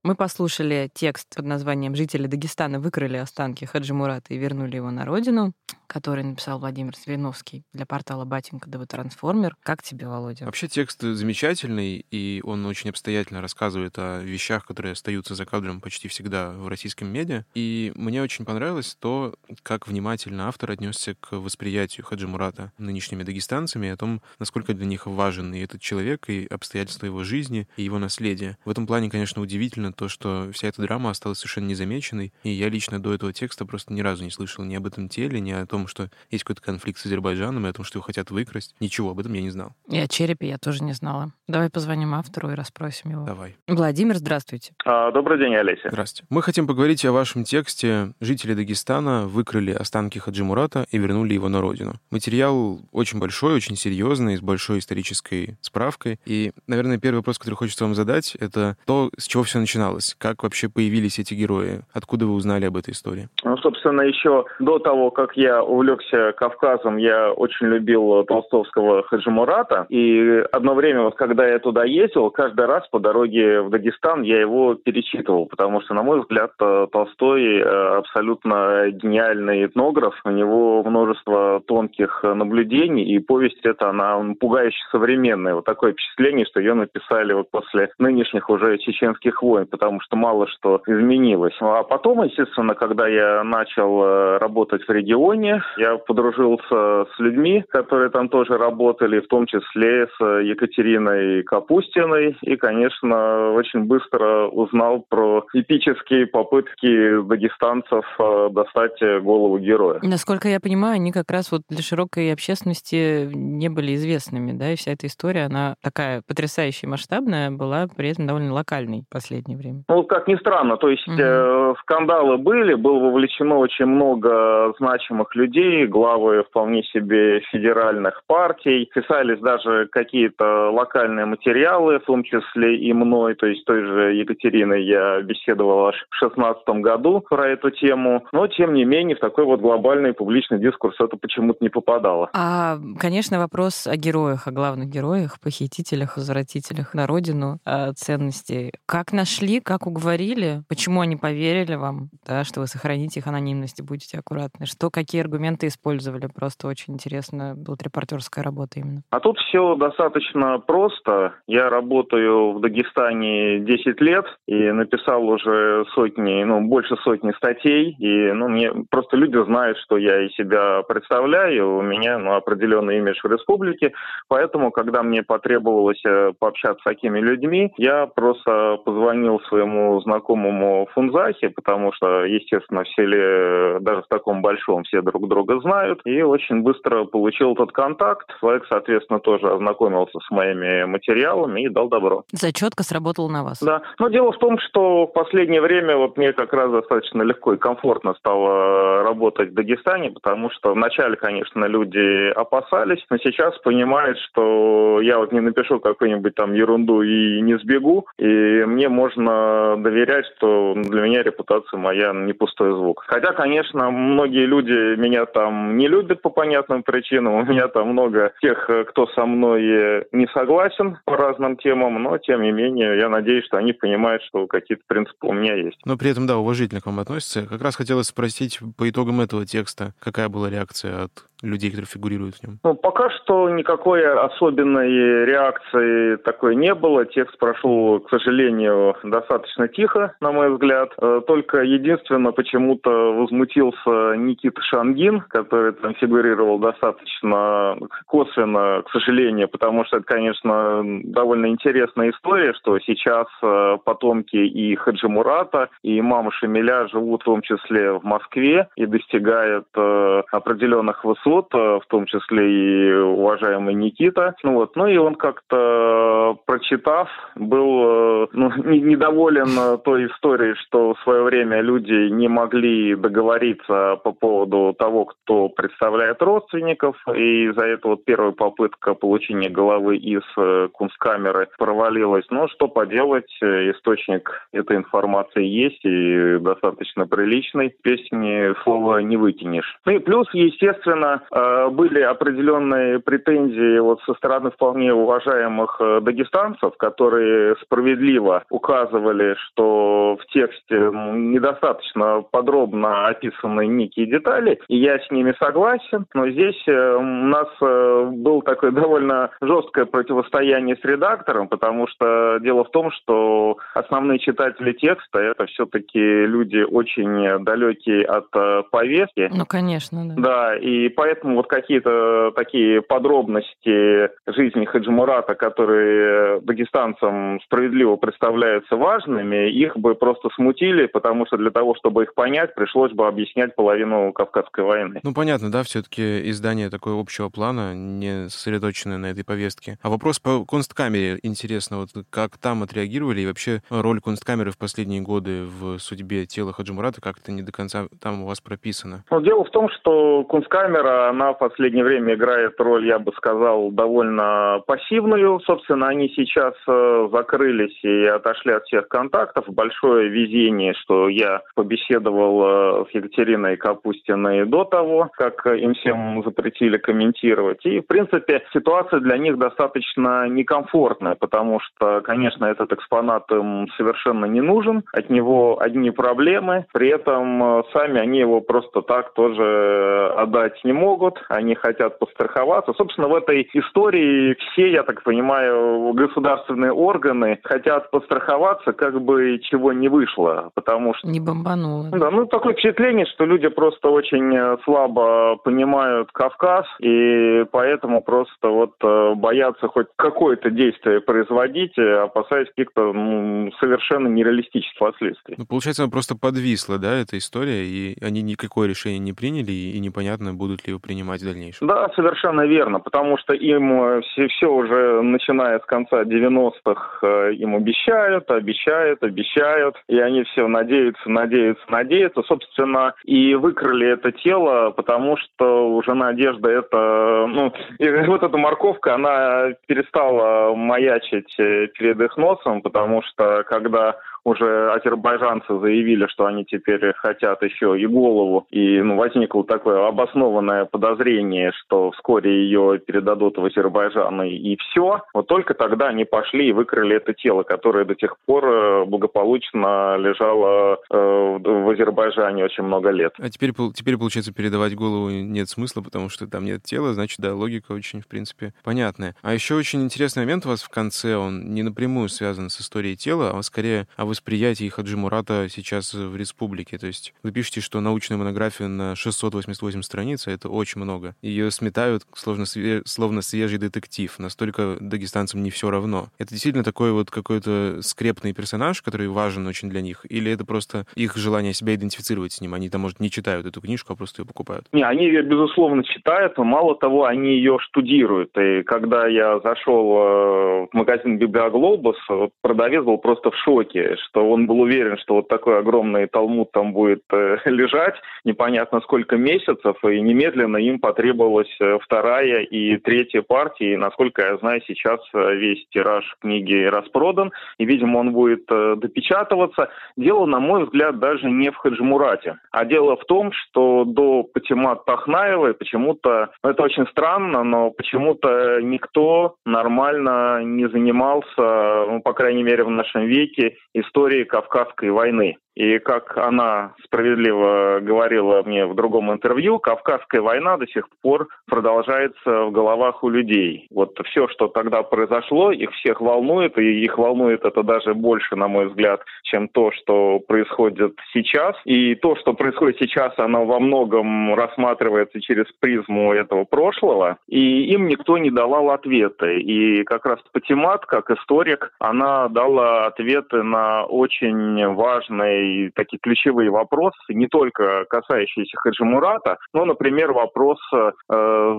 Мы 0.04 0.14
послушали 0.14 0.88
текст 0.94 1.34
под 1.34 1.46
названием 1.46 1.96
«Жители 1.96 2.28
Дагестана 2.28 2.78
выкрали 2.78 3.16
останки 3.16 3.64
Хаджи 3.64 3.92
Мурата 3.92 4.32
и 4.32 4.38
вернули 4.38 4.76
его 4.76 4.92
на 4.92 5.04
родину» 5.04 5.52
который 5.90 6.22
написал 6.22 6.60
Владимир 6.60 6.96
Свириновский 6.96 7.64
для 7.72 7.84
портала 7.84 8.24
Батенька 8.24 8.70
ДВ 8.70 8.86
Трансформер. 8.86 9.56
Как 9.64 9.82
тебе, 9.82 10.06
Володя? 10.06 10.44
Вообще 10.44 10.68
текст 10.68 11.02
замечательный, 11.02 12.06
и 12.12 12.40
он 12.44 12.64
очень 12.66 12.90
обстоятельно 12.90 13.40
рассказывает 13.40 13.98
о 13.98 14.20
вещах, 14.20 14.64
которые 14.64 14.92
остаются 14.92 15.34
за 15.34 15.44
кадром 15.46 15.80
почти 15.80 16.06
всегда 16.06 16.52
в 16.52 16.68
российском 16.68 17.08
медиа. 17.08 17.44
И 17.54 17.90
мне 17.96 18.22
очень 18.22 18.44
понравилось 18.44 18.96
то, 19.00 19.34
как 19.64 19.88
внимательно 19.88 20.46
автор 20.46 20.70
отнесся 20.70 21.16
к 21.16 21.32
восприятию 21.32 22.06
Хаджи 22.06 22.28
Мурата 22.28 22.72
нынешними 22.78 23.24
дагестанцами, 23.24 23.88
о 23.88 23.96
том, 23.96 24.22
насколько 24.38 24.74
для 24.74 24.86
них 24.86 25.06
важен 25.06 25.52
и 25.54 25.58
этот 25.58 25.80
человек, 25.80 26.28
и 26.28 26.46
обстоятельства 26.46 27.06
его 27.06 27.24
жизни, 27.24 27.66
и 27.76 27.82
его 27.82 27.98
наследие. 27.98 28.58
В 28.64 28.70
этом 28.70 28.86
плане, 28.86 29.10
конечно, 29.10 29.42
удивительно 29.42 29.92
то, 29.92 30.06
что 30.08 30.50
вся 30.52 30.68
эта 30.68 30.82
драма 30.82 31.10
осталась 31.10 31.38
совершенно 31.38 31.66
незамеченной, 31.66 32.32
и 32.44 32.50
я 32.50 32.68
лично 32.68 33.02
до 33.02 33.12
этого 33.12 33.32
текста 33.32 33.66
просто 33.66 33.92
ни 33.92 34.02
разу 34.02 34.22
не 34.22 34.30
слышал 34.30 34.64
ни 34.64 34.76
об 34.76 34.86
этом 34.86 35.08
теле, 35.08 35.40
ни 35.40 35.50
о 35.50 35.66
том, 35.66 35.79
том, 35.80 35.88
что 35.88 36.10
есть 36.30 36.44
какой-то 36.44 36.62
конфликт 36.62 36.98
с 36.98 37.06
Азербайджаном, 37.06 37.66
и 37.66 37.70
о 37.70 37.72
том, 37.72 37.84
что 37.84 37.98
его 37.98 38.04
хотят 38.04 38.30
выкрасть. 38.30 38.74
Ничего 38.80 39.10
об 39.10 39.18
этом 39.18 39.32
я 39.32 39.42
не 39.42 39.50
знал. 39.50 39.72
И 39.88 39.98
о 39.98 40.06
черепе 40.06 40.48
я 40.48 40.58
тоже 40.58 40.84
не 40.84 40.92
знала. 40.92 41.32
Давай 41.48 41.70
позвоним 41.70 42.14
автору 42.14 42.50
и 42.50 42.54
расспросим 42.54 43.10
его. 43.10 43.24
Давай. 43.24 43.56
Владимир, 43.66 44.16
здравствуйте. 44.16 44.72
А, 44.84 45.10
добрый 45.10 45.38
день, 45.38 45.54
Олеся. 45.54 45.88
Здравствуйте. 45.90 46.26
Мы 46.30 46.42
хотим 46.42 46.66
поговорить 46.66 47.04
о 47.04 47.12
вашем 47.12 47.44
тексте 47.44 48.12
«Жители 48.20 48.54
Дагестана 48.54 49.26
выкрали 49.26 49.70
останки 49.72 50.18
Хаджи 50.18 50.44
Мурата 50.44 50.86
и 50.90 50.98
вернули 50.98 51.34
его 51.34 51.48
на 51.48 51.60
родину». 51.60 51.94
Материал 52.10 52.80
очень 52.92 53.18
большой, 53.18 53.54
очень 53.54 53.76
серьезный, 53.76 54.36
с 54.36 54.40
большой 54.40 54.80
исторической 54.80 55.56
справкой. 55.60 56.20
И, 56.24 56.52
наверное, 56.66 56.98
первый 56.98 57.18
вопрос, 57.18 57.38
который 57.38 57.54
хочется 57.54 57.84
вам 57.84 57.94
задать, 57.94 58.34
это 58.34 58.76
то, 58.84 59.10
с 59.16 59.26
чего 59.26 59.42
все 59.42 59.58
начиналось. 59.58 60.14
Как 60.18 60.42
вообще 60.42 60.68
появились 60.68 61.18
эти 61.18 61.34
герои? 61.34 61.82
Откуда 61.92 62.26
вы 62.26 62.34
узнали 62.34 62.66
об 62.66 62.76
этой 62.76 62.92
истории? 62.92 63.28
Ну, 63.60 63.70
собственно, 63.70 64.02
еще 64.02 64.46
до 64.58 64.78
того, 64.78 65.10
как 65.10 65.36
я 65.36 65.62
увлекся 65.62 66.32
Кавказом, 66.32 66.96
я 66.96 67.30
очень 67.30 67.66
любил 67.66 68.24
толстовского 68.24 69.02
Хаджимурата. 69.02 69.86
И 69.90 70.42
одно 70.50 70.74
время, 70.74 71.02
вот 71.02 71.14
когда 71.16 71.46
я 71.46 71.58
туда 71.58 71.84
ездил, 71.84 72.30
каждый 72.30 72.64
раз 72.64 72.88
по 72.88 72.98
дороге 72.98 73.60
в 73.60 73.68
Дагестан 73.68 74.22
я 74.22 74.40
его 74.40 74.74
перечитывал, 74.76 75.46
потому 75.46 75.82
что, 75.82 75.92
на 75.94 76.02
мой 76.02 76.20
взгляд, 76.20 76.52
Толстой 76.56 77.58
э, 77.58 77.62
абсолютно 77.98 78.90
гениальный 78.92 79.66
этнограф. 79.66 80.14
У 80.24 80.30
него 80.30 80.82
множество 80.82 81.60
тонких 81.66 82.22
наблюдений, 82.22 83.14
и 83.14 83.18
повесть 83.18 83.64
эта, 83.64 83.90
она 83.90 84.18
пугающе 84.40 84.78
современная. 84.90 85.54
Вот 85.54 85.66
такое 85.66 85.92
впечатление, 85.92 86.46
что 86.46 86.60
ее 86.60 86.74
написали 86.74 87.34
вот 87.34 87.50
после 87.50 87.90
нынешних 87.98 88.48
уже 88.48 88.78
чеченских 88.78 89.42
войн, 89.42 89.66
потому 89.66 90.00
что 90.00 90.16
мало 90.16 90.46
что 90.46 90.80
изменилось. 90.86 91.56
А 91.60 91.82
потом, 91.82 92.22
естественно, 92.22 92.74
когда 92.74 93.06
я 93.06 93.44
начал 93.50 94.02
э, 94.02 94.38
работать 94.38 94.82
в 94.86 94.90
регионе. 94.90 95.62
Я 95.76 95.96
подружился 95.96 97.06
с 97.14 97.18
людьми, 97.18 97.64
которые 97.68 98.10
там 98.10 98.28
тоже 98.28 98.56
работали, 98.56 99.20
в 99.20 99.28
том 99.28 99.46
числе 99.46 100.06
с 100.06 100.24
Екатериной 100.42 101.42
Капустиной. 101.42 102.36
И, 102.42 102.56
конечно, 102.56 103.52
очень 103.52 103.84
быстро 103.84 104.46
узнал 104.46 105.04
про 105.08 105.44
эпические 105.52 106.26
попытки 106.26 107.20
дагестанцев 107.22 108.04
э, 108.18 108.48
достать 108.52 109.00
голову 109.22 109.58
героя. 109.58 110.00
Насколько 110.02 110.48
я 110.48 110.60
понимаю, 110.60 110.94
они 110.94 111.12
как 111.12 111.30
раз 111.30 111.52
вот 111.52 111.62
для 111.68 111.82
широкой 111.82 112.32
общественности 112.32 113.28
не 113.34 113.68
были 113.68 113.94
известными, 113.94 114.52
да, 114.52 114.72
и 114.72 114.76
вся 114.76 114.92
эта 114.92 115.06
история, 115.06 115.44
она 115.44 115.74
такая 115.82 116.22
потрясающая 116.26 116.88
масштабная, 116.88 117.50
была 117.50 117.86
при 117.94 118.10
этом 118.10 118.26
довольно 118.26 118.52
локальной 118.52 119.02
в 119.02 119.12
последнее 119.12 119.58
время. 119.58 119.82
Ну, 119.88 120.04
как 120.04 120.28
ни 120.28 120.36
странно, 120.36 120.76
то 120.76 120.88
есть 120.88 121.06
угу. 121.08 121.16
э, 121.18 121.74
скандалы 121.80 122.38
были, 122.38 122.74
было 122.74 122.98
вовлечено 123.40 123.58
очень 123.58 123.86
много 123.86 124.72
значимых 124.78 125.34
людей, 125.34 125.86
главы 125.86 126.44
вполне 126.44 126.82
себе 126.84 127.40
федеральных 127.50 128.22
партий, 128.26 128.88
писались 128.92 129.40
даже 129.40 129.88
какие-то 129.90 130.70
локальные 130.70 131.26
материалы, 131.26 131.98
в 131.98 132.04
том 132.04 132.22
числе 132.24 132.76
и 132.76 132.92
мной, 132.92 133.34
то 133.34 133.46
есть 133.46 133.64
той 133.64 133.82
же 133.82 134.14
Екатериной 134.14 134.84
я 134.84 135.20
беседовал 135.22 135.88
аж 135.88 135.96
в 136.10 136.20
2016 136.20 136.68
году 136.82 137.20
про 137.28 137.48
эту 137.48 137.70
тему, 137.70 138.24
но 138.32 138.46
тем 138.46 138.74
не 138.74 138.84
менее 138.84 139.16
в 139.16 139.20
такой 139.20 139.44
вот 139.44 139.60
глобальный 139.60 140.12
публичный 140.12 140.58
дискурс 140.58 140.96
это 141.00 141.16
почему-то 141.16 141.58
не 141.60 141.68
попадало. 141.68 142.28
А, 142.32 142.76
конечно, 142.98 143.38
вопрос 143.38 143.86
о 143.86 143.96
героях, 143.96 144.46
о 144.46 144.52
главных 144.52 144.88
героях, 144.88 145.40
похитителях, 145.40 146.16
возвратителях 146.16 146.94
на 146.94 147.06
родину 147.06 147.58
ценностей. 147.96 148.72
Как 148.86 149.12
нашли, 149.12 149.60
как 149.60 149.86
уговорили, 149.86 150.62
почему 150.68 151.00
они 151.00 151.16
поверили 151.16 151.74
вам, 151.74 152.10
да, 152.26 152.44
что 152.44 152.60
вы 152.60 152.66
сохраните 152.66 153.20
их 153.20 153.26
анонимность 153.30 153.80
и 153.80 153.82
будете 153.82 154.18
аккуратны? 154.18 154.66
Что, 154.66 154.90
какие 154.90 155.22
аргументы 155.22 155.66
использовали? 155.66 156.26
Просто 156.26 156.68
очень 156.68 156.94
интересно, 156.94 157.56
вот 157.66 157.82
репортерская 157.82 158.44
работа 158.44 158.80
именно. 158.80 159.02
А 159.10 159.20
тут 159.20 159.38
все 159.38 159.74
достаточно 159.76 160.58
просто. 160.58 161.34
Я 161.46 161.70
работаю 161.70 162.52
в 162.52 162.60
Дагестане 162.60 163.60
10 163.60 164.00
лет 164.00 164.26
и 164.46 164.70
написал 164.70 165.26
уже 165.26 165.84
сотни, 165.94 166.44
ну, 166.44 166.60
больше 166.62 166.96
сотни 167.02 167.32
статей. 167.32 167.96
И, 167.98 168.32
ну, 168.32 168.48
мне 168.48 168.72
просто 168.90 169.16
люди 169.16 169.42
знают, 169.44 169.78
что 169.78 169.96
я 169.96 170.26
из 170.26 170.32
себя 170.34 170.82
представляю. 170.82 171.76
У 171.78 171.82
меня, 171.82 172.18
ну, 172.18 172.34
определенный 172.34 172.98
имидж 172.98 173.20
в 173.22 173.30
республике. 173.30 173.92
Поэтому, 174.28 174.70
когда 174.70 175.02
мне 175.02 175.22
потребовалось 175.22 176.02
э, 176.04 176.32
пообщаться 176.38 176.80
с 176.80 176.84
такими 176.84 177.20
людьми, 177.20 177.72
я 177.76 178.06
просто 178.06 178.78
позвонил 178.84 179.40
своему 179.48 180.00
знакомому 180.00 180.88
Фунзахе, 180.92 181.50
потому 181.50 181.92
что, 181.92 182.24
естественно, 182.24 182.84
в 182.84 182.88
селе, 183.10 183.78
даже 183.80 184.02
в 184.02 184.08
таком 184.08 184.42
большом, 184.42 184.84
все 184.84 185.02
друг 185.02 185.28
друга 185.28 185.60
знают. 185.60 186.00
И 186.04 186.22
очень 186.22 186.62
быстро 186.62 187.04
получил 187.04 187.52
этот 187.52 187.72
контакт. 187.72 188.26
Человек, 188.40 188.64
соответственно, 188.68 189.20
тоже 189.20 189.48
ознакомился 189.48 190.18
с 190.20 190.30
моими 190.30 190.84
материалами 190.84 191.62
и 191.62 191.68
дал 191.68 191.88
добро. 191.88 192.24
Зачетка 192.32 192.82
сработала 192.82 193.28
на 193.28 193.44
вас. 193.44 193.62
Да. 193.62 193.82
Но 193.98 194.08
дело 194.08 194.32
в 194.32 194.38
том, 194.38 194.58
что 194.58 195.06
в 195.06 195.12
последнее 195.12 195.60
время 195.60 195.96
вот 195.96 196.16
мне 196.16 196.32
как 196.32 196.52
раз 196.52 196.70
достаточно 196.70 197.22
легко 197.22 197.54
и 197.54 197.58
комфортно 197.58 198.14
стало 198.14 199.02
работать 199.02 199.50
в 199.50 199.54
Дагестане, 199.54 200.10
потому 200.10 200.50
что 200.50 200.72
вначале, 200.72 201.16
конечно, 201.16 201.64
люди 201.66 202.30
опасались, 202.30 203.04
но 203.10 203.18
сейчас 203.18 203.58
понимают, 203.58 204.18
что 204.18 205.00
я 205.00 205.18
вот 205.18 205.32
не 205.32 205.40
напишу 205.40 205.80
какую-нибудь 205.80 206.34
там 206.34 206.52
ерунду 206.52 207.02
и 207.02 207.40
не 207.40 207.58
сбегу, 207.58 208.06
и 208.18 208.64
мне 208.64 208.88
можно 208.88 209.76
доверять, 209.78 210.26
что 210.36 210.74
для 210.76 211.02
меня 211.02 211.22
репутация 211.22 211.78
моя 211.78 212.12
не 212.12 212.32
пустой 212.32 212.72
звук. 212.72 212.99
Хотя, 213.06 213.32
конечно, 213.32 213.90
многие 213.90 214.46
люди 214.46 214.96
меня 214.96 215.26
там 215.26 215.76
не 215.76 215.88
любят 215.88 216.22
по 216.22 216.30
понятным 216.30 216.82
причинам, 216.82 217.34
у 217.34 217.44
меня 217.44 217.68
там 217.68 217.88
много 217.88 218.32
тех, 218.40 218.68
кто 218.88 219.06
со 219.08 219.26
мной 219.26 220.06
не 220.12 220.26
согласен 220.28 220.98
по 221.04 221.16
разным 221.16 221.56
темам, 221.56 222.02
но, 222.02 222.18
тем 222.18 222.42
не 222.42 222.52
менее, 222.52 222.98
я 222.98 223.08
надеюсь, 223.08 223.44
что 223.46 223.56
они 223.56 223.72
понимают, 223.72 224.22
что 224.24 224.46
какие-то 224.46 224.84
принципы 224.86 225.26
у 225.26 225.32
меня 225.32 225.54
есть. 225.54 225.78
Но 225.84 225.96
при 225.96 226.10
этом, 226.10 226.26
да, 226.26 226.38
уважительно 226.38 226.80
к 226.80 226.86
вам 226.86 227.00
относятся. 227.00 227.46
Как 227.46 227.62
раз 227.62 227.76
хотелось 227.76 228.06
спросить 228.06 228.60
по 228.76 228.88
итогам 228.88 229.20
этого 229.20 229.46
текста, 229.46 229.94
какая 230.00 230.28
была 230.28 230.50
реакция 230.50 231.04
от 231.04 231.10
людей, 231.42 231.70
которые 231.70 231.86
фигурируют 231.86 232.36
в 232.36 232.46
нем? 232.46 232.58
Ну, 232.62 232.74
пока 232.74 233.10
что 233.10 233.48
никакой 233.50 234.04
особенной 234.04 235.24
реакции 235.24 236.16
такой 236.16 236.56
не 236.56 236.74
было. 236.74 237.06
Текст 237.06 237.38
прошел, 237.38 238.00
к 238.00 238.10
сожалению, 238.10 238.96
достаточно 239.02 239.68
тихо, 239.68 240.14
на 240.20 240.32
мой 240.32 240.52
взгляд. 240.52 240.90
Э, 240.98 241.20
только 241.26 241.62
единственно 241.62 242.32
почему-то 242.32 242.90
возмутился 242.90 244.14
Никита 244.16 244.60
Шангин, 244.62 245.22
который 245.28 245.72
там 245.72 245.94
фигурировал 245.94 246.58
достаточно 246.58 247.76
косвенно, 248.06 248.82
к 248.82 248.90
сожалению, 248.90 249.48
потому 249.48 249.84
что 249.84 249.98
это, 249.98 250.06
конечно, 250.06 250.82
довольно 251.04 251.46
интересная 251.46 252.10
история, 252.10 252.52
что 252.54 252.78
сейчас 252.80 253.26
э, 253.42 253.78
потомки 253.84 254.36
и 254.36 254.74
Хаджи 254.74 255.08
Мурата, 255.08 255.68
и 255.82 256.00
мама 256.00 256.30
Шамиля 256.32 256.88
живут 256.88 257.22
в 257.22 257.24
том 257.24 257.42
числе 257.42 257.92
в 257.92 258.04
Москве 258.04 258.68
и 258.76 258.86
достигают 258.86 259.66
э, 259.76 260.22
определенных 260.32 261.04
высот 261.04 261.29
высот, 261.30 261.52
в 261.52 261.82
том 261.88 262.06
числе 262.06 262.50
и 262.50 262.92
уважаемый 262.92 263.74
Никита. 263.74 264.34
Ну 264.42 264.54
вот, 264.54 264.76
ну 264.76 264.86
и 264.86 264.96
он 264.96 265.14
как-то 265.14 266.36
прочитав, 266.46 267.08
был 267.36 268.28
ну, 268.32 268.52
недоволен 268.64 269.78
той 269.84 270.06
историей, 270.06 270.54
что 270.54 270.94
в 270.94 271.00
свое 271.00 271.22
время 271.22 271.60
люди 271.60 272.10
не 272.10 272.28
могли 272.28 272.94
договориться 272.94 273.96
по 274.02 274.12
поводу 274.12 274.74
того, 274.78 275.06
кто 275.06 275.48
представляет 275.48 276.22
родственников, 276.22 276.96
и 277.14 277.50
за 277.50 277.66
это 277.66 277.88
вот 277.88 278.04
первая 278.04 278.32
попытка 278.32 278.94
получения 278.94 279.48
головы 279.48 279.96
из 279.96 280.22
э, 280.36 280.68
кунсткамеры 280.72 281.48
провалилась. 281.58 282.24
Но 282.30 282.48
что 282.48 282.68
поделать, 282.68 283.30
источник 283.40 284.30
этой 284.52 284.76
информации 284.76 285.44
есть 285.44 285.84
и 285.84 286.38
достаточно 286.38 287.06
приличный. 287.06 287.74
Песни 287.82 288.54
слова 288.62 289.00
не 289.02 289.16
вытянешь. 289.16 289.78
Ну 289.84 289.92
и 289.92 289.98
плюс, 289.98 290.28
естественно, 290.32 291.19
Э, 291.32 291.68
были 291.70 292.00
определенные 292.00 293.00
претензии 293.00 293.78
вот 293.78 294.00
со 294.02 294.14
стороны 294.14 294.50
вполне 294.50 294.92
уважаемых 294.92 295.76
э, 295.80 296.00
дагестанцев, 296.00 296.76
которые 296.76 297.56
справедливо 297.62 298.44
указывали, 298.50 299.36
что 299.38 300.18
в 300.20 300.26
тексте 300.32 300.74
недостаточно 300.74 302.22
подробно 302.30 303.06
описаны 303.08 303.66
некие 303.66 304.06
детали, 304.06 304.60
и 304.68 304.76
я 304.76 304.98
с 304.98 305.10
ними 305.10 305.34
согласен. 305.38 306.06
Но 306.14 306.28
здесь 306.30 306.62
э, 306.66 306.96
у 306.96 307.02
нас 307.02 307.48
был 307.60 308.42
такое 308.42 308.70
довольно 308.72 309.30
жесткое 309.40 309.86
противостояние 309.86 310.76
с 310.76 310.84
редактором, 310.84 311.48
потому 311.48 311.86
что 311.88 312.38
дело 312.40 312.64
в 312.64 312.70
том, 312.70 312.90
что 312.92 313.58
основные 313.74 314.18
читатели 314.18 314.72
текста 314.72 315.18
это 315.18 315.46
все-таки 315.46 315.98
люди 315.98 316.62
очень 316.62 317.44
далекие 317.44 318.04
от 318.04 318.30
повестки. 318.70 319.30
Ну, 319.32 319.44
конечно, 319.46 320.08
да. 320.08 320.14
Да, 320.16 320.56
и 320.56 320.88
поэтому 320.88 321.09
поэтому 321.10 321.36
вот 321.36 321.48
какие-то 321.48 322.32
такие 322.36 322.82
подробности 322.82 324.10
жизни 324.26 324.64
Хаджимурата, 324.64 325.34
которые 325.34 326.40
дагестанцам 326.40 327.40
справедливо 327.44 327.96
представляются 327.96 328.76
важными, 328.76 329.50
их 329.50 329.76
бы 329.76 329.94
просто 329.94 330.28
смутили, 330.36 330.86
потому 330.86 331.26
что 331.26 331.36
для 331.36 331.50
того, 331.50 331.74
чтобы 331.74 332.04
их 332.04 332.14
понять, 332.14 332.54
пришлось 332.54 332.92
бы 332.92 333.08
объяснять 333.08 333.56
половину 333.56 334.12
Кавказской 334.12 334.64
войны. 334.64 335.00
Ну, 335.02 335.12
понятно, 335.12 335.50
да, 335.50 335.64
все-таки 335.64 336.30
издание 336.30 336.70
такое 336.70 336.98
общего 336.98 337.28
плана, 337.28 337.74
не 337.74 338.28
сосредоточенное 338.28 338.98
на 338.98 339.06
этой 339.06 339.24
повестке. 339.24 339.78
А 339.82 339.90
вопрос 339.90 340.20
по 340.20 340.44
Кунсткамере 340.44 341.18
интересно, 341.22 341.78
вот 341.78 341.88
как 342.10 342.38
там 342.38 342.62
отреагировали 342.62 343.22
и 343.22 343.26
вообще 343.26 343.62
роль 343.68 344.00
Кунсткамеры 344.00 344.52
в 344.52 344.58
последние 344.58 345.00
годы 345.00 345.42
в 345.44 345.78
судьбе 345.78 346.26
тела 346.26 346.52
Хаджимурата, 346.52 347.00
как 347.00 347.18
это 347.18 347.32
не 347.32 347.42
до 347.42 347.50
конца 347.50 347.86
там 348.00 348.22
у 348.22 348.26
вас 348.26 348.40
прописано? 348.40 349.02
Ну, 349.10 349.20
дело 349.20 349.44
в 349.44 349.50
том, 349.50 349.68
что 349.70 350.24
Кунсткамера 350.24 350.99
она 351.08 351.32
в 351.32 351.38
последнее 351.38 351.84
время 351.84 352.14
играет 352.14 352.60
роль, 352.60 352.86
я 352.86 352.98
бы 352.98 353.12
сказал, 353.16 353.70
довольно 353.70 354.62
пассивную. 354.66 355.40
Собственно, 355.40 355.88
они 355.88 356.08
сейчас 356.10 356.54
э, 356.68 357.08
закрылись 357.12 357.78
и 357.82 358.04
отошли 358.06 358.52
от 358.52 358.64
всех 358.64 358.88
контактов. 358.88 359.44
Большое 359.48 360.08
везение, 360.08 360.74
что 360.74 361.08
я 361.08 361.42
побеседовал 361.54 362.82
э, 362.82 362.84
с 362.90 362.94
Екатериной 362.94 363.56
Капустиной 363.56 364.46
до 364.46 364.64
того, 364.64 365.10
как 365.16 365.46
им 365.46 365.74
всем 365.74 366.22
запретили 366.24 366.78
комментировать. 366.78 367.64
И, 367.64 367.80
в 367.80 367.86
принципе, 367.86 368.42
ситуация 368.52 369.00
для 369.00 369.16
них 369.18 369.38
достаточно 369.38 370.28
некомфортная, 370.28 371.14
потому 371.14 371.60
что, 371.60 372.00
конечно, 372.02 372.44
этот 372.46 372.72
экспонат 372.72 373.30
им 373.30 373.68
совершенно 373.76 374.26
не 374.26 374.40
нужен, 374.40 374.82
от 374.92 375.10
него 375.10 375.60
одни 375.60 375.90
проблемы, 375.90 376.66
при 376.72 376.88
этом 376.88 377.42
э, 377.42 377.62
сами 377.72 378.00
они 378.00 378.20
его 378.20 378.40
просто 378.40 378.82
так 378.82 379.14
тоже 379.14 380.12
отдать 380.16 380.60
не 380.64 380.72
могут 380.80 381.22
они 381.28 381.54
хотят 381.54 381.98
постраховаться. 381.98 382.72
Собственно, 382.76 383.08
в 383.08 383.14
этой 383.14 383.48
истории 383.52 384.36
все, 384.52 384.70
я 384.72 384.82
так 384.82 385.02
понимаю, 385.02 385.92
государственные 385.92 386.72
органы 386.72 387.38
хотят 387.42 387.90
постраховаться, 387.90 388.72
как 388.72 389.00
бы 389.00 389.38
чего 389.42 389.72
не 389.72 389.88
вышло, 389.88 390.50
потому 390.54 390.94
что... 390.94 391.08
Не 391.08 391.20
бомбануло. 391.20 391.90
Да, 391.90 392.10
ну 392.10 392.26
такое 392.26 392.54
впечатление, 392.54 393.06
что 393.06 393.24
люди 393.24 393.48
просто 393.48 393.88
очень 393.88 394.34
э, 394.34 394.56
слабо 394.64 395.36
понимают 395.36 396.10
Кавказ, 396.12 396.66
и 396.80 397.44
поэтому 397.52 398.02
просто 398.02 398.48
вот 398.48 398.74
э, 398.82 399.14
боятся 399.14 399.68
хоть 399.68 399.88
какое-то 399.96 400.50
действие 400.50 401.00
производить, 401.00 401.78
опасаясь 401.78 402.48
каких-то 402.48 402.92
ну, 402.92 403.50
совершенно 403.60 404.08
нереалистических 404.08 404.78
последствий. 404.78 405.34
Ну, 405.36 405.46
получается, 405.46 405.82
она 405.82 405.90
просто 405.90 406.16
подвисла, 406.16 406.78
да, 406.78 406.94
эта 406.94 407.18
история, 407.18 407.64
и 407.64 407.96
они 408.02 408.22
никакое 408.22 408.68
решение 408.68 408.98
не 408.98 409.12
приняли, 409.12 409.52
и 409.52 409.78
непонятно, 409.80 410.34
будут 410.34 410.66
ли 410.66 410.69
его 410.70 410.80
принимать 410.80 411.20
в 411.20 411.24
дальнейшем. 411.24 411.66
Да, 411.66 411.88
совершенно 411.94 412.46
верно, 412.46 412.80
потому 412.80 413.18
что 413.18 413.34
им 413.34 413.82
э, 413.82 414.00
все, 414.02 414.28
все 414.28 414.46
уже, 414.46 415.02
начиная 415.02 415.58
с 415.58 415.64
конца 415.64 416.02
90-х, 416.02 416.98
э, 417.02 417.32
им 417.34 417.54
обещают, 417.56 418.30
обещают, 418.30 419.02
обещают, 419.02 419.76
и 419.88 419.98
они 419.98 420.24
все 420.24 420.46
надеются, 420.46 421.08
надеются, 421.08 421.64
надеются. 421.68 422.22
Собственно, 422.22 422.94
и 423.04 423.34
выкрали 423.34 423.88
это 423.92 424.12
тело, 424.12 424.70
потому 424.70 425.16
что 425.16 425.70
уже 425.74 425.94
надежда 425.94 426.50
это, 426.50 427.26
ну, 427.28 427.52
и 427.78 427.90
вот 428.06 428.22
эта 428.22 428.36
морковка, 428.36 428.94
она 428.94 429.52
перестала 429.66 430.54
маячить 430.54 431.34
э, 431.38 431.68
перед 431.68 432.00
их 432.00 432.16
носом, 432.16 432.62
потому 432.62 433.02
что 433.02 433.44
когда 433.44 433.96
уже 434.24 434.72
азербайджанцы 434.72 435.58
заявили, 435.58 436.06
что 436.06 436.26
они 436.26 436.44
теперь 436.44 436.92
хотят 436.94 437.42
еще 437.42 437.78
и 437.80 437.86
голову, 437.86 438.46
и 438.50 438.80
ну, 438.80 438.96
возникло 438.96 439.44
такое 439.44 439.86
обоснованное 439.86 440.64
подозрение, 440.64 441.52
что 441.52 441.90
вскоре 441.92 442.44
ее 442.44 442.78
передадут 442.78 443.38
в 443.38 443.44
Азербайджан, 443.44 444.22
и 444.22 444.56
все. 444.56 445.02
Вот 445.14 445.26
только 445.26 445.54
тогда 445.54 445.88
они 445.88 446.04
пошли 446.04 446.48
и 446.48 446.52
выкрали 446.52 446.96
это 446.96 447.14
тело, 447.14 447.42
которое 447.42 447.84
до 447.84 447.94
тех 447.94 448.16
пор 448.26 448.44
э, 448.46 448.84
благополучно 448.84 449.96
лежало 449.96 450.78
э, 450.90 450.96
в 450.96 451.70
Азербайджане 451.70 452.44
очень 452.44 452.64
много 452.64 452.90
лет. 452.90 453.12
А 453.18 453.28
теперь, 453.30 453.52
теперь, 453.74 453.96
получается, 453.96 454.32
передавать 454.32 454.74
голову 454.74 455.10
нет 455.10 455.48
смысла, 455.48 455.82
потому 455.82 456.08
что 456.08 456.26
там 456.26 456.44
нет 456.44 456.62
тела, 456.62 456.92
значит, 456.94 457.20
да, 457.20 457.34
логика 457.34 457.72
очень, 457.72 458.00
в 458.00 458.08
принципе, 458.08 458.52
понятная. 458.64 459.14
А 459.22 459.32
еще 459.34 459.54
очень 459.54 459.82
интересный 459.82 460.22
момент 460.24 460.46
у 460.46 460.50
вас 460.50 460.62
в 460.62 460.68
конце, 460.68 461.16
он 461.16 461.52
не 461.54 461.62
напрямую 461.62 462.08
связан 462.08 462.50
с 462.50 462.60
историей 462.60 462.96
тела, 462.96 463.32
а 463.34 463.42
скорее 463.42 463.86
о 463.96 464.04
восприятии 464.10 464.68
Хаджи 464.68 464.96
Мурата 464.96 465.46
сейчас 465.48 465.94
в 465.94 466.16
республике. 466.16 466.78
То 466.78 466.86
есть 466.86 467.14
вы 467.22 467.32
пишете, 467.32 467.60
что 467.60 467.80
научная 467.80 468.18
монография 468.18 468.68
на 468.68 468.94
688 468.94 469.82
страниц, 469.82 470.26
а 470.26 470.30
это 470.30 470.48
очень 470.48 470.80
много. 470.80 471.14
Ее 471.22 471.50
сметают 471.50 472.02
словно, 472.14 472.42
све- 472.42 472.82
словно 472.84 473.22
свежий 473.22 473.58
детектив. 473.58 474.18
Настолько 474.18 474.76
дагестанцам 474.80 475.42
не 475.42 475.50
все 475.50 475.70
равно. 475.70 476.08
Это 476.18 476.30
действительно 476.30 476.64
такой 476.64 476.92
вот 476.92 477.10
какой-то 477.10 477.78
скрепный 477.82 478.32
персонаж, 478.32 478.82
который 478.82 479.08
важен 479.08 479.46
очень 479.46 479.70
для 479.70 479.80
них? 479.80 480.04
Или 480.08 480.32
это 480.32 480.44
просто 480.44 480.86
их 480.94 481.16
желание 481.16 481.54
себя 481.54 481.74
идентифицировать 481.74 482.32
с 482.32 482.40
ним? 482.40 482.54
Они 482.54 482.68
там, 482.68 482.82
может, 482.82 483.00
не 483.00 483.10
читают 483.10 483.46
эту 483.46 483.60
книжку, 483.60 483.92
а 483.92 483.96
просто 483.96 484.22
ее 484.22 484.26
покупают? 484.26 484.66
Не, 484.72 484.82
они 484.82 485.06
ее, 485.06 485.22
безусловно, 485.22 485.84
читают, 485.84 486.36
но 486.36 486.44
мало 486.44 486.76
того, 486.76 487.04
они 487.04 487.30
ее 487.36 487.58
штудируют. 487.60 488.36
И 488.36 488.62
когда 488.64 489.06
я 489.06 489.40
зашел 489.40 489.96
э, 489.96 490.66
в 490.66 490.68
магазин 490.72 491.18
Библиоглобус, 491.18 491.96
продавец 492.42 492.84
был 492.84 492.98
просто 492.98 493.30
в 493.30 493.36
шоке, 493.36 493.96
что 494.06 494.28
он 494.28 494.46
был 494.46 494.60
уверен, 494.60 494.98
что 494.98 495.14
вот 495.14 495.28
такой 495.28 495.58
огромный 495.58 496.06
талмуд 496.06 496.52
там 496.52 496.72
будет 496.72 497.02
э, 497.12 497.36
лежать 497.46 497.94
непонятно 498.24 498.80
сколько 498.80 499.16
месяцев, 499.16 499.76
и 499.84 500.00
немедленно 500.00 500.56
им 500.56 500.78
потребовалась 500.78 501.54
э, 501.60 501.78
вторая 501.80 502.42
и 502.42 502.76
третья 502.78 503.22
партии. 503.22 503.72
И, 503.72 503.76
насколько 503.76 504.22
я 504.22 504.36
знаю, 504.38 504.62
сейчас 504.66 505.00
э, 505.14 505.34
весь 505.34 505.66
тираж 505.70 506.04
книги 506.20 506.64
распродан, 506.64 507.32
и, 507.58 507.64
видимо, 507.64 507.98
он 507.98 508.12
будет 508.12 508.46
допечатываться. 508.46 509.70
Дело, 509.96 510.26
на 510.26 510.40
мой 510.40 510.64
взгляд, 510.64 510.98
даже 510.98 511.30
не 511.30 511.50
в 511.50 511.56
Хаджимурате, 511.56 512.38
а 512.50 512.64
дело 512.64 512.96
в 512.96 513.04
том, 513.04 513.32
что 513.32 513.84
до 513.84 514.22
Патимат 514.22 514.84
Тахнаевой 514.84 515.54
почему-то, 515.54 516.30
ну, 516.42 516.50
это 516.50 516.62
очень 516.62 516.86
странно, 516.88 517.42
но 517.42 517.70
почему-то 517.70 518.60
никто 518.60 519.36
нормально 519.44 520.42
не 520.42 520.68
занимался, 520.68 521.86
ну, 521.88 522.00
по 522.02 522.12
крайней 522.12 522.42
мере, 522.42 522.64
в 522.64 522.70
нашем 522.70 523.04
веке, 523.06 523.56
истории 523.90 524.24
Кавказской 524.24 524.90
войны. 524.90 525.36
И 525.56 525.78
как 525.78 526.16
она 526.16 526.74
справедливо 526.84 527.80
говорила 527.82 528.42
мне 528.44 528.66
в 528.66 528.74
другом 528.74 529.12
интервью, 529.12 529.58
Кавказская 529.58 530.22
война 530.22 530.56
до 530.56 530.66
сих 530.66 530.88
пор 531.02 531.28
продолжается 531.46 532.44
в 532.44 532.52
головах 532.52 533.02
у 533.02 533.08
людей. 533.08 533.66
Вот 533.70 533.98
все, 534.06 534.28
что 534.28 534.48
тогда 534.48 534.82
произошло, 534.82 535.50
их 535.50 535.70
всех 535.72 536.00
волнует, 536.00 536.56
и 536.56 536.84
их 536.84 536.96
волнует 536.96 537.44
это 537.44 537.62
даже 537.62 537.94
больше, 537.94 538.36
на 538.36 538.48
мой 538.48 538.68
взгляд, 538.68 539.02
чем 539.24 539.48
то, 539.48 539.72
что 539.72 540.20
происходит 540.20 540.94
сейчас. 541.12 541.56
И 541.64 541.94
то, 541.96 542.16
что 542.16 542.32
происходит 542.32 542.78
сейчас, 542.78 543.12
оно 543.18 543.44
во 543.44 543.58
многом 543.58 544.34
рассматривается 544.34 545.20
через 545.20 545.46
призму 545.60 546.14
этого 546.14 546.44
прошлого, 546.44 547.18
и 547.28 547.72
им 547.72 547.88
никто 547.88 548.18
не 548.18 548.30
давал 548.30 548.70
ответы. 548.70 549.40
И 549.40 549.82
как 549.84 550.06
раз 550.06 550.20
Патимат, 550.32 550.86
как 550.86 551.10
историк, 551.10 551.72
она 551.80 552.28
дала 552.28 552.86
ответы 552.86 553.42
на 553.42 553.79
очень 553.84 554.74
важные 554.74 555.70
такие 555.74 555.98
ключевые 556.00 556.50
вопросы, 556.50 556.96
не 557.10 557.26
только 557.26 557.84
касающиеся 557.88 558.56
Хаджимурата, 558.58 559.38
но, 559.52 559.64
например, 559.64 560.12
вопрос, 560.12 560.58
э, 560.74 560.90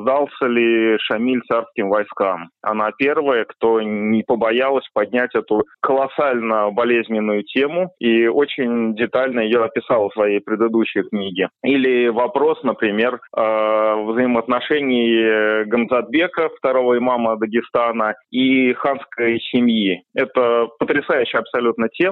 сдался 0.01 0.45
ли 0.45 0.97
Шамиль 0.99 1.41
царским 1.47 1.89
войскам. 1.89 2.49
Она 2.61 2.91
первая, 2.97 3.45
кто 3.45 3.81
не 3.81 4.23
побоялась 4.23 4.87
поднять 4.93 5.35
эту 5.35 5.63
колоссально 5.81 6.71
болезненную 6.71 7.43
тему 7.43 7.91
и 7.99 8.27
очень 8.27 8.95
детально 8.95 9.41
ее 9.41 9.63
описала 9.63 10.09
в 10.09 10.13
своей 10.13 10.39
предыдущей 10.39 11.03
книге. 11.03 11.49
Или 11.63 12.07
вопрос, 12.09 12.61
например, 12.63 13.19
э, 13.35 14.03
взаимоотношений 14.05 15.65
Гамзатбека, 15.65 16.49
второго 16.57 16.97
имама 16.97 17.37
Дагестана, 17.37 18.15
и 18.31 18.73
ханской 18.73 19.39
семьи. 19.51 20.03
Это 20.13 20.67
потрясающая 20.79 21.39
абсолютно 21.39 21.89
тема, 21.89 22.10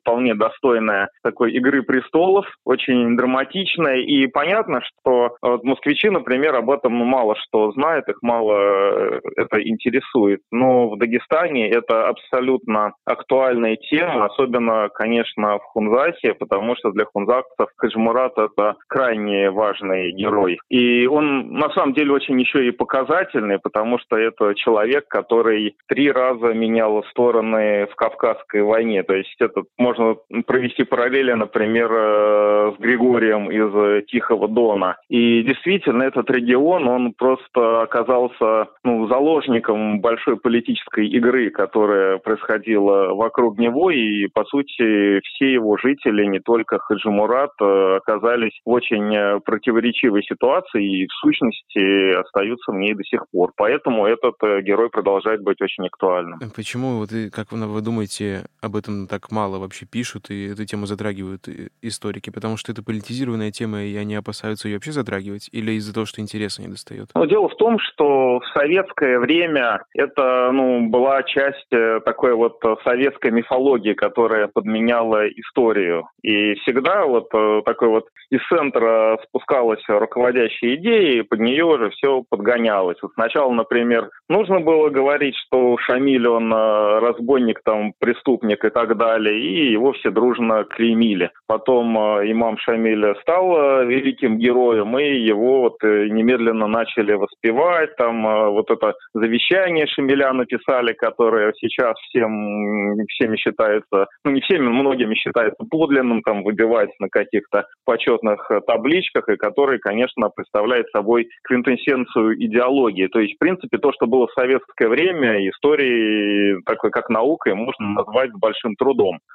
вполне 0.00 0.34
достойная 0.34 1.08
такой 1.22 1.52
«Игры 1.52 1.82
престолов», 1.82 2.46
очень 2.64 3.16
драматичная. 3.16 3.98
И 3.98 4.26
понятно, 4.26 4.80
что 4.82 5.36
вот, 5.42 5.64
москвичи, 5.64 6.10
например, 6.10 6.54
об 6.54 6.70
этом 6.70 6.92
мало 6.92 7.34
что 7.36 7.72
знают, 7.72 8.08
их 8.08 8.18
мало 8.22 8.54
э, 8.54 9.20
это 9.36 9.62
интересует. 9.62 10.40
Но 10.50 10.90
в 10.90 10.98
Дагестане 10.98 11.70
это 11.70 12.08
абсолютно 12.08 12.92
актуальная 13.04 13.76
тема, 13.76 14.26
особенно, 14.26 14.88
конечно, 14.94 15.58
в 15.58 15.64
Хунзасе, 15.64 16.34
потому 16.34 16.76
что 16.76 16.90
для 16.90 17.04
хунзакцев 17.04 17.68
Хаджмурат— 17.76 18.32
это 18.38 18.76
крайне 18.88 19.50
важный 19.50 20.12
герой. 20.12 20.58
И 20.68 21.06
он, 21.06 21.52
на 21.52 21.70
самом 21.70 21.94
деле, 21.94 22.12
очень 22.12 22.40
еще 22.40 22.66
и 22.66 22.70
показательный, 22.70 23.58
потому 23.58 23.98
что 23.98 24.16
это 24.16 24.54
человек, 24.54 25.06
который 25.08 25.76
три 25.88 26.10
раза 26.10 26.52
менял 26.54 27.02
стороны 27.10 27.86
в 27.86 27.94
Кавказской 27.96 28.62
войне. 28.62 29.02
То 29.02 29.14
есть 29.14 29.33
это 29.40 29.62
можно 29.78 30.16
провести 30.46 30.84
параллели, 30.84 31.32
например, 31.32 31.90
э, 31.92 32.72
с 32.76 32.80
Григорием 32.80 33.50
из 33.50 34.06
Тихого 34.06 34.48
Дона. 34.48 34.96
И 35.08 35.42
действительно, 35.42 36.02
этот 36.02 36.30
регион, 36.30 36.88
он 36.88 37.12
просто 37.12 37.82
оказался 37.82 38.68
ну, 38.82 39.06
заложником 39.08 40.00
большой 40.00 40.36
политической 40.36 41.06
игры, 41.08 41.50
которая 41.50 42.18
происходила 42.18 43.14
вокруг 43.14 43.58
него, 43.58 43.90
и, 43.90 44.26
по 44.28 44.44
сути, 44.44 45.20
все 45.20 45.52
его 45.52 45.76
жители, 45.76 46.24
не 46.26 46.40
только 46.40 46.78
Хаджимурат, 46.78 47.50
э, 47.60 47.96
оказались 47.96 48.58
в 48.64 48.70
очень 48.70 49.14
э, 49.14 49.40
противоречивой 49.40 50.22
ситуации 50.22 51.02
и, 51.02 51.06
в 51.06 51.12
сущности, 51.14 52.14
остаются 52.14 52.72
в 52.72 52.76
ней 52.76 52.94
до 52.94 53.04
сих 53.04 53.24
пор. 53.30 53.52
Поэтому 53.56 54.06
этот 54.06 54.36
герой 54.62 54.90
продолжает 54.90 55.42
быть 55.42 55.60
очень 55.60 55.86
актуальным. 55.86 56.38
Почему, 56.54 56.98
вот, 56.98 57.10
как 57.32 57.52
вы 57.52 57.80
думаете, 57.80 58.46
об 58.60 58.76
этом 58.76 59.06
так 59.06 59.23
мало 59.30 59.58
вообще 59.58 59.86
пишут, 59.86 60.30
и 60.30 60.46
эту 60.46 60.64
тему 60.64 60.86
затрагивают 60.86 61.48
историки? 61.82 62.30
Потому 62.30 62.56
что 62.56 62.72
это 62.72 62.82
политизированная 62.82 63.50
тема, 63.50 63.82
и 63.82 63.96
они 63.96 64.14
опасаются 64.14 64.68
ее 64.68 64.76
вообще 64.76 64.92
затрагивать? 64.92 65.48
Или 65.52 65.72
из-за 65.72 65.94
того, 65.94 66.06
что 66.06 66.20
интереса 66.20 66.62
не 66.62 66.68
достает? 66.68 67.08
Ну, 67.14 67.26
дело 67.26 67.48
в 67.48 67.56
том, 67.56 67.78
что 67.78 68.40
в 68.40 68.46
советское 68.52 69.18
время 69.18 69.84
это 69.94 70.50
ну, 70.52 70.88
была 70.88 71.22
часть 71.22 71.72
э, 71.72 72.00
такой 72.04 72.34
вот 72.34 72.60
советской 72.84 73.30
мифологии, 73.30 73.94
которая 73.94 74.48
подменяла 74.48 75.26
историю. 75.28 76.08
И 76.22 76.54
всегда 76.56 77.06
вот 77.06 77.28
э, 77.34 77.62
такой 77.64 77.88
вот 77.88 78.04
из 78.30 78.40
центра 78.48 79.18
спускалась 79.28 79.82
руководящая 79.88 80.74
идея, 80.76 81.20
и 81.20 81.22
под 81.22 81.40
нее 81.40 81.64
уже 81.64 81.90
все 81.90 82.22
подгонялось. 82.28 82.98
Вот 83.02 83.12
сначала, 83.14 83.50
например, 83.52 84.10
нужно 84.28 84.60
было 84.60 84.88
говорить, 84.90 85.36
что 85.46 85.76
Шамиль, 85.78 86.26
он 86.26 86.52
э, 86.52 86.98
разбойник, 87.00 87.60
там, 87.64 87.92
преступник 87.98 88.64
и 88.64 88.70
так 88.70 88.96
далее, 88.96 89.13
писали, 89.14 89.34
и 89.34 89.72
его 89.72 89.92
все 89.92 90.10
дружно 90.10 90.64
клеймили. 90.64 91.30
Потом 91.46 91.96
э, 91.98 92.30
имам 92.30 92.58
Шамиль 92.58 93.14
стал 93.22 93.56
э, 93.56 93.86
великим 93.86 94.38
героем, 94.38 94.98
и 94.98 95.18
его 95.18 95.62
вот 95.62 95.82
немедленно 95.82 96.66
начали 96.66 97.14
воспевать. 97.14 97.94
Там 97.96 98.22
вот 98.52 98.70
это 98.70 98.94
завещание 99.14 99.86
Шамиля 99.86 100.32
написали, 100.32 100.92
которое 100.92 101.52
сейчас 101.58 101.96
всем, 102.08 102.96
всеми 103.08 103.36
считается, 103.36 104.06
ну 104.24 104.30
не 104.30 104.40
всеми, 104.40 104.68
многими 104.68 105.14
считается 105.14 105.64
подлинным, 105.70 106.22
там 106.22 106.42
выбивается 106.42 106.96
на 107.00 107.08
каких-то 107.08 107.66
почетных 107.84 108.50
табличках, 108.66 109.28
и 109.28 109.36
который, 109.36 109.78
конечно, 109.78 110.28
представляет 110.30 110.86
собой 110.90 111.28
квинтэссенцию 111.44 112.42
идеологии. 112.44 113.06
То 113.08 113.20
есть, 113.20 113.34
в 113.34 113.38
принципе, 113.38 113.78
то, 113.78 113.92
что 113.92 114.06
было 114.06 114.26
в 114.26 114.32
советское 114.32 114.88
время, 114.88 115.48
истории 115.48 116.60
такой 116.64 116.90
как 116.90 117.08
наукой, 117.08 117.54
можно 117.54 117.90
назвать 117.90 118.30
большим 118.32 118.74
трудом. 118.76 118.93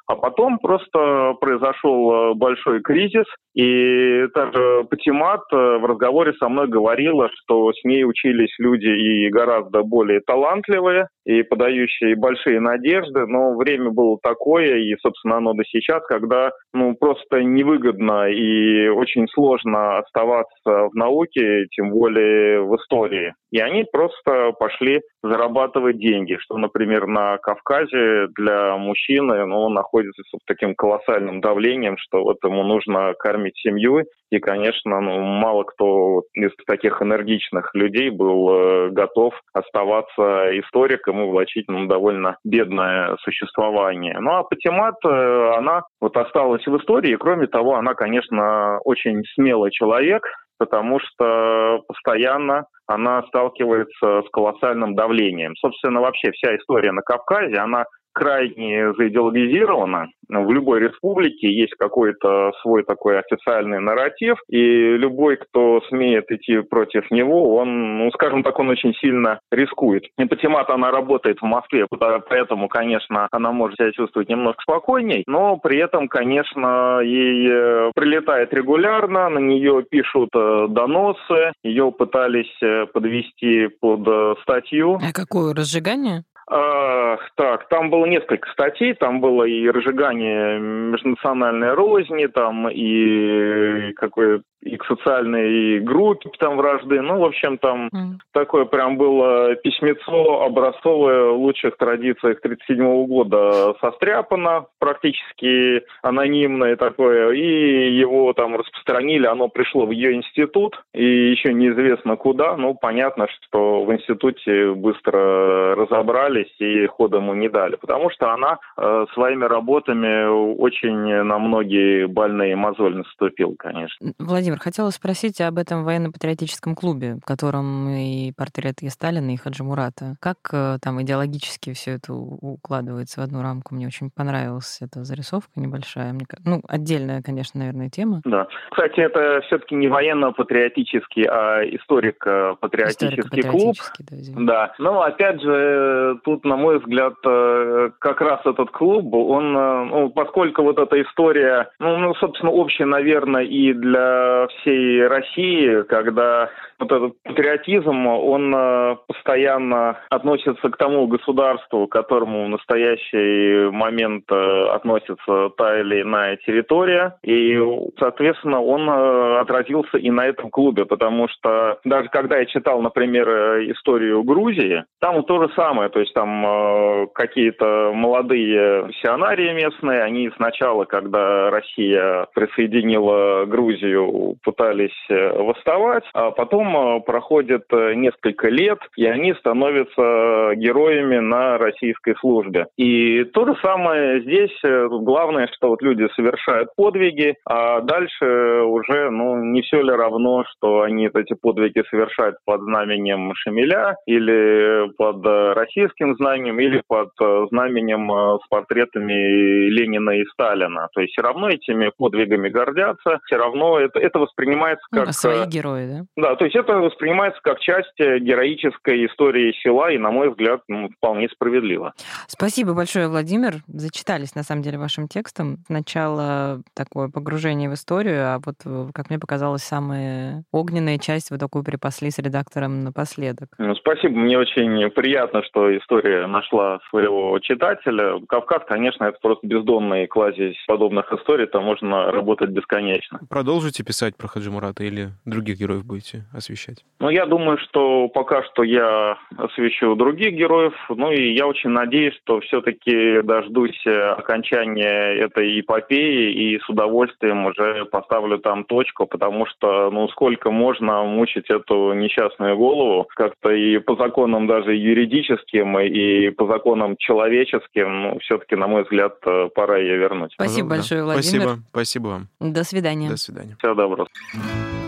А 0.10 0.16
потом 0.16 0.58
просто 0.58 1.36
произошел 1.40 2.12
э, 2.12 2.34
большой 2.34 2.82
кризис, 2.82 3.26
и 3.54 4.26
также 4.34 4.86
Патимат 4.90 5.42
э, 5.54 5.56
в 5.56 5.86
разговоре 5.86 6.34
со 6.34 6.50
мной 6.50 6.68
говорила, 6.68 7.30
что 7.32 7.72
с 7.72 7.84
ней 7.84 8.04
учились 8.06 8.54
люди 8.58 8.88
и 8.88 9.30
гораздо 9.30 9.84
более 9.84 10.22
талантливые, 10.22 11.10
и 11.26 11.44
подающие 11.44 12.16
большие 12.16 12.60
надежды, 12.60 13.28
но 13.28 13.56
время 13.56 13.92
было 13.92 14.18
такое, 14.24 14.78
и, 14.78 14.96
собственно, 15.00 15.38
оно 15.38 15.54
до 15.54 15.64
сейчас, 15.64 16.02
когда 16.08 16.50
ну, 16.74 16.96
просто 16.96 17.44
невыгодно 17.44 18.30
и 18.30 18.88
очень 18.88 19.28
сложно 19.28 20.00
оставаться 20.00 20.90
в 20.90 20.96
науке, 20.96 21.68
тем 21.72 21.92
более 21.92 22.62
в 22.62 22.76
истории. 22.78 23.34
И 23.52 23.60
они 23.60 23.86
просто 23.92 24.54
пошли 24.60 25.02
зарабатывать 25.22 25.98
деньги, 25.98 26.38
что, 26.40 26.58
например, 26.58 27.06
на 27.06 27.38
Кавказе 27.38 28.28
для 28.36 28.78
мужчины 28.78 29.46
ну, 29.50 29.62
он 29.62 29.74
находится 29.74 30.22
под 30.32 30.42
таким 30.46 30.76
колоссальным 30.76 31.42
давлением, 31.42 31.98
что 31.98 32.24
вот 32.24 32.38
ему 32.44 32.64
нужно 32.64 33.14
кормить 33.18 33.58
семью, 33.58 34.04
и, 34.32 34.40
конечно, 34.40 35.00
ну, 35.02 35.20
мало 35.20 35.64
кто 35.64 36.24
из 36.34 36.52
таких 36.68 37.02
энергичных 37.02 37.74
людей 37.74 38.10
был 38.10 38.50
э, 38.50 38.90
готов 38.92 39.34
оставаться 39.54 40.58
историком 40.60 41.22
и 41.22 41.30
влачить 41.30 41.66
ну, 41.68 41.88
довольно 41.88 42.38
бедное 42.44 43.18
существование. 43.22 44.18
Ну 44.20 44.32
а 44.32 44.44
Патимат, 44.44 44.96
э, 45.06 45.52
она 45.58 45.82
вот 46.00 46.16
осталась 46.16 46.66
в 46.66 46.78
истории, 46.78 47.16
кроме 47.16 47.48
того, 47.48 47.76
она, 47.76 47.96
конечно, 47.96 48.80
очень 48.86 49.24
смелый 49.34 49.72
человек, 49.72 50.24
потому 50.60 51.00
что 51.00 51.82
постоянно 51.88 52.66
она 52.86 53.24
сталкивается 53.28 54.24
с 54.26 54.30
колоссальным 54.32 54.96
давлением. 54.96 55.56
Собственно, 55.56 56.02
вообще 56.02 56.32
вся 56.32 56.56
история 56.56 56.92
на 56.92 57.02
Кавказе, 57.02 57.58
она 57.58 57.86
крайне 58.20 58.94
заидеологизировано. 58.94 60.08
В 60.28 60.52
любой 60.52 60.82
республике 60.82 61.52
есть 61.52 61.74
какой-то 61.80 62.52
свой 62.62 62.84
такой 62.84 63.18
официальный 63.20 63.80
нарратив, 63.80 64.38
и 64.48 64.98
любой, 64.98 65.38
кто 65.38 65.82
смеет 65.90 66.30
идти 66.30 66.60
против 66.60 67.10
него, 67.10 67.56
он, 67.56 67.98
ну, 67.98 68.12
скажем 68.12 68.44
так, 68.44 68.60
он 68.60 68.70
очень 68.70 68.94
сильно 68.96 69.40
рискует. 69.52 70.04
И 70.20 70.26
Патимат, 70.26 70.70
она 70.70 70.92
работает 70.92 71.40
в 71.40 71.46
Москве, 71.46 71.88
поэтому, 72.30 72.68
конечно, 72.68 73.28
она 73.32 73.52
может 73.52 73.78
себя 73.78 73.92
чувствовать 73.92 74.30
немножко 74.30 74.62
спокойней, 74.62 75.24
но 75.26 75.58
при 75.58 75.80
этом, 75.80 76.08
конечно, 76.08 77.00
ей 77.02 77.48
э, 77.50 77.92
прилетает 77.96 78.54
регулярно, 78.54 79.30
на 79.30 79.40
нее 79.40 79.84
пишут 79.90 80.30
э, 80.36 80.68
доносы, 80.70 81.54
ее 81.64 81.92
пытались 81.92 82.54
э, 82.62 82.86
подвести 82.94 83.68
под 83.80 84.40
статью. 84.42 85.00
А 85.02 85.12
какое 85.12 85.56
разжигание? 85.56 86.24
Так, 86.50 87.68
там 87.70 87.92
было 87.92 88.06
несколько 88.06 88.50
статей, 88.50 88.96
там 88.96 89.22
было 89.22 89.44
и 89.44 89.70
разжигание 89.70 90.60
межнациональной 90.60 91.74
розни, 91.74 92.26
там 92.26 92.68
и 92.70 93.94
какое 93.94 94.42
и 94.62 94.78
к 94.78 94.86
социальной 94.86 95.80
группе 95.80 96.30
там 96.38 96.58
вражды. 96.58 97.02
Ну, 97.02 97.20
в 97.20 97.24
общем, 97.24 97.58
там 97.58 97.88
mm. 97.88 98.20
такое 98.34 98.66
прям 98.66 98.98
было 98.98 99.56
письмецо 99.56 100.44
образцовое 100.44 101.32
в 101.32 101.38
лучших 101.38 101.78
традициях 101.78 102.40
1937 102.40 103.06
года 103.08 103.76
состряпано, 103.82 104.66
практически 104.80 105.84
анонимное 106.02 106.76
такое, 106.76 107.32
и 107.32 107.96
его 107.96 108.34
там 108.34 108.56
распространили, 108.56 109.26
оно 109.26 109.48
пришло 109.48 109.86
в 109.86 109.92
ее 109.92 110.14
институт, 110.14 110.84
и 110.94 111.32
еще 111.32 111.54
неизвестно 111.54 112.16
куда, 112.16 112.56
ну, 112.58 112.74
понятно, 112.74 113.28
что 113.30 113.84
в 113.84 113.94
институте 113.94 114.72
быстро 114.74 115.76
разобрались 115.76 116.54
и 116.60 116.86
хода 116.88 117.18
ему 117.18 117.34
не 117.34 117.50
дали, 117.50 117.76
потому 117.76 118.10
что 118.10 118.34
она 118.34 118.60
э, 118.78 119.06
своими 119.14 119.46
работами 119.46 120.56
очень 120.58 121.24
на 121.24 121.40
многие 121.40 122.08
больные 122.08 122.56
мозоли 122.56 122.96
наступила, 122.96 123.54
конечно. 123.58 124.14
Владимир 124.20 124.49
Владимир, 124.50 124.64
хотела 124.64 124.90
спросить 124.90 125.42
об 125.42 125.60
этом 125.60 125.84
военно-патриотическом 125.84 126.74
клубе, 126.74 127.18
в 127.22 127.26
котором 127.26 127.88
и 127.90 128.32
портрет 128.36 128.82
и 128.82 128.90
Сталина, 128.90 129.30
и 129.30 129.38
Хаджи 129.38 129.64
Мурата. 129.64 130.16
Как 130.20 130.38
э, 130.52 130.78
там 130.82 131.00
идеологически 131.04 131.74
все 131.74 131.92
это 131.92 132.14
укладывается 132.14 133.22
в 133.22 133.24
одну 133.24 133.44
рамку? 133.44 133.76
Мне 133.76 133.86
очень 133.86 134.10
понравилась 134.10 134.80
эта 134.82 135.04
зарисовка 135.04 135.52
небольшая. 135.58 136.14
Мне, 136.14 136.26
ну, 136.46 136.62
отдельная, 136.68 137.22
конечно, 137.22 137.60
наверное, 137.60 137.90
тема. 137.90 138.22
Да. 138.26 138.48
Кстати, 138.72 139.02
это 139.02 139.42
все-таки 139.46 139.76
не 139.76 139.88
военно-патриотический, 139.88 141.28
а 141.30 141.62
историко-патриотический 141.64 143.44
клуб. 143.44 143.76
Да, 144.00 144.16
да. 144.36 144.74
Но, 144.80 145.04
опять 145.04 145.42
же, 145.44 146.20
тут, 146.24 146.44
на 146.44 146.56
мой 146.56 146.80
взгляд, 146.80 147.14
э, 147.24 147.92
как 148.00 148.22
раз 148.22 148.40
этот 148.46 148.72
клуб, 148.72 149.14
он, 149.14 149.56
э, 149.56 149.84
ну, 149.86 150.10
поскольку 150.10 150.64
вот 150.64 150.80
эта 150.80 151.00
история, 151.04 151.70
ну, 151.78 151.98
ну 151.98 152.16
собственно, 152.16 152.52
общая, 152.52 152.86
наверное, 152.86 153.44
и 153.44 153.74
для 153.74 154.39
всей 154.48 155.06
России, 155.08 155.84
когда 155.84 156.50
вот 156.80 156.92
этот 156.92 157.14
патриотизм, 157.24 158.08
он 158.08 158.54
э, 158.56 158.96
постоянно 159.08 160.00
относится 160.10 160.70
к 160.70 160.78
тому 160.78 161.08
государству, 161.08 161.88
к 161.88 161.92
которому 161.92 162.46
в 162.46 162.50
настоящий 162.50 163.70
момент 163.70 164.24
э, 164.32 164.62
относится 164.70 165.50
та 165.58 165.80
или 165.82 166.02
иная 166.02 166.38
территория. 166.38 167.18
И, 167.24 167.60
соответственно, 168.00 168.62
он 168.62 168.90
э, 168.90 169.40
отразился 169.40 169.98
и 169.98 170.10
на 170.10 170.28
этом 170.28 170.50
клубе, 170.50 170.86
потому 170.86 171.28
что 171.28 171.80
даже 171.84 172.10
когда 172.10 172.38
я 172.38 172.46
читал, 172.46 172.82
например, 172.82 173.30
историю 173.72 174.24
Грузии, 174.24 174.86
там 175.00 175.24
то 175.24 175.44
же 175.44 175.54
самое, 175.56 175.90
то 175.90 176.00
есть 176.00 176.14
там 176.14 177.08
какие-то 177.14 177.92
молодые 177.94 178.86
миссионарии 178.86 179.54
местные, 179.54 180.02
они 180.02 180.32
сначала, 180.38 180.86
когда 180.86 181.50
Россия 181.50 182.28
присоединила 182.34 183.46
Грузию, 183.46 184.29
пытались 184.44 184.96
восставать, 185.10 186.04
а 186.14 186.32
потом 186.32 186.70
Э, 186.80 187.00
проходит 187.02 187.64
э, 187.72 187.94
несколько 187.96 188.50
лет, 188.50 188.80
и 188.96 189.06
они 189.06 189.34
становятся 189.34 190.56
героями 190.56 191.18
на 191.18 191.58
российской 191.58 192.16
службе. 192.16 192.68
И 192.78 193.24
то 193.26 193.46
же 193.46 193.56
самое 193.62 194.22
здесь. 194.22 194.58
Э, 194.64 194.88
главное, 194.90 195.50
что 195.56 195.70
вот 195.70 195.82
люди 195.82 196.08
совершают 196.16 196.70
подвиги, 196.76 197.36
а 197.46 197.82
дальше 197.82 198.62
уже, 198.64 199.10
ну, 199.10 199.38
не 199.44 199.62
все 199.62 199.82
ли 199.82 199.92
равно, 199.92 200.44
что 200.52 200.82
они 200.82 201.10
эти 201.14 201.34
подвиги 201.34 201.84
совершают 201.90 202.38
под 202.46 202.62
знаменем 202.62 203.34
Шамиля 203.36 203.96
или 204.06 204.90
под 204.98 205.26
российским 205.56 206.16
знаменем, 206.16 206.60
или 206.60 206.82
под 206.88 207.10
знаменем 207.50 208.40
с 208.44 208.48
портретами 208.50 209.70
Ленина 209.70 210.12
и 210.12 210.26
Сталина. 210.34 210.88
То 210.94 211.02
есть 211.02 211.14
все 211.14 211.22
равно 211.22 211.50
этими 211.50 211.92
подвигами 211.98 212.50
гордятся, 212.50 213.20
все 213.26 213.38
равно 213.38 213.80
это, 213.80 214.00
это 214.00 214.19
воспринимается 214.20 214.86
ну, 214.92 215.00
как... 215.00 215.08
Ну, 215.08 215.14
свои 215.14 215.46
герои, 215.46 215.88
да? 215.88 216.06
Да, 216.16 216.36
то 216.36 216.46
есть 216.46 216.56
это 216.56 216.74
воспринимается 216.74 217.40
как 217.44 217.60
часть 217.60 218.00
э, 218.00 218.20
героической 218.20 219.06
истории 219.06 219.54
села 219.64 219.92
и, 219.92 219.98
на 219.98 220.12
мой 220.12 220.30
взгляд, 220.30 220.62
ну, 220.68 220.90
вполне 220.98 221.30
справедливо. 221.30 221.94
Спасибо 222.28 222.74
большое, 222.74 223.08
Владимир. 223.08 223.56
Зачитались, 223.68 224.36
на 224.36 224.44
самом 224.44 224.62
деле, 224.62 224.78
вашим 224.78 225.08
текстом. 225.08 225.58
Сначала 225.66 226.62
такое 226.76 227.10
погружение 227.10 227.70
в 227.70 227.74
историю, 227.74 228.36
а 228.36 228.40
вот, 228.46 228.56
э, 228.66 228.88
как 228.94 229.10
мне 229.10 229.20
показалось, 229.20 229.64
самая 229.64 230.44
огненная 230.52 230.98
часть 230.98 231.32
вы 231.32 231.38
такую 231.38 231.64
припасли 231.64 232.12
с 232.12 232.20
редактором 232.20 232.84
напоследок. 232.84 233.50
Ну, 233.58 233.76
спасибо. 233.76 234.16
Мне 234.16 234.38
очень 234.38 234.90
приятно, 234.92 235.44
что 235.44 235.76
история 235.78 236.28
нашла 236.28 236.80
своего 236.90 237.38
читателя. 237.40 238.20
Кавказ, 238.28 238.64
конечно, 238.68 239.06
это 239.06 239.18
просто 239.22 239.48
бездонный 239.48 240.08
кладезь 240.08 240.58
подобных 240.68 241.12
историй, 241.14 241.48
там 241.48 241.64
можно 241.64 242.12
работать 242.12 242.50
бесконечно. 242.50 243.20
Продолжите 243.30 243.84
писать 243.84 244.09
читать 244.10 244.18
про 244.18 244.28
Хаджи 244.28 244.52
Мурата 244.52 244.84
или 244.84 245.10
других 245.26 245.58
героев 245.58 245.86
будете 245.86 246.26
освещать? 246.34 246.86
Ну, 247.00 247.10
я 247.10 247.26
думаю, 247.26 247.58
что 247.58 248.08
пока 248.10 248.44
что 248.44 248.64
я 248.64 249.18
освещу 249.38 249.96
других 249.96 250.34
героев. 250.34 250.74
Ну, 250.90 251.12
и 251.12 251.34
я 251.34 251.48
очень 251.48 251.70
надеюсь, 251.70 252.16
что 252.24 252.40
все-таки 252.42 253.22
дождусь 253.24 253.86
окончания 253.86 255.24
этой 255.26 255.60
эпопеи 255.62 256.34
и 256.34 256.60
с 256.60 256.70
удовольствием 256.70 257.46
уже 257.46 257.86
поставлю 257.86 258.40
там 258.40 258.64
точку, 258.64 259.06
потому 259.06 259.46
что, 259.46 259.90
ну, 259.92 260.08
сколько 260.10 260.52
можно 260.52 261.04
мучить 261.04 261.50
эту 261.50 261.94
несчастную 261.94 262.58
голову, 262.58 263.08
как-то 263.16 263.52
и 263.52 263.80
по 263.80 263.96
законам 263.96 264.48
даже 264.48 264.76
юридическим, 264.76 265.80
и 265.80 266.30
по 266.32 266.48
законам 266.48 266.96
человеческим, 266.98 268.04
ну, 268.04 268.20
все-таки, 268.20 268.56
на 268.56 268.68
мой 268.68 268.84
взгляд, 268.84 269.14
пора 269.56 269.78
ее 269.78 269.98
вернуть. 269.98 270.34
Спасибо 270.34 270.70
большое, 270.70 271.04
Владимир. 271.04 271.24
Спасибо, 271.24 271.60
спасибо 271.70 272.08
вам. 272.08 272.28
До 272.40 272.64
свидания. 272.64 273.10
До 273.10 273.18
свидания. 273.18 273.56
Всего 273.60 273.76
dobro. 273.96 274.79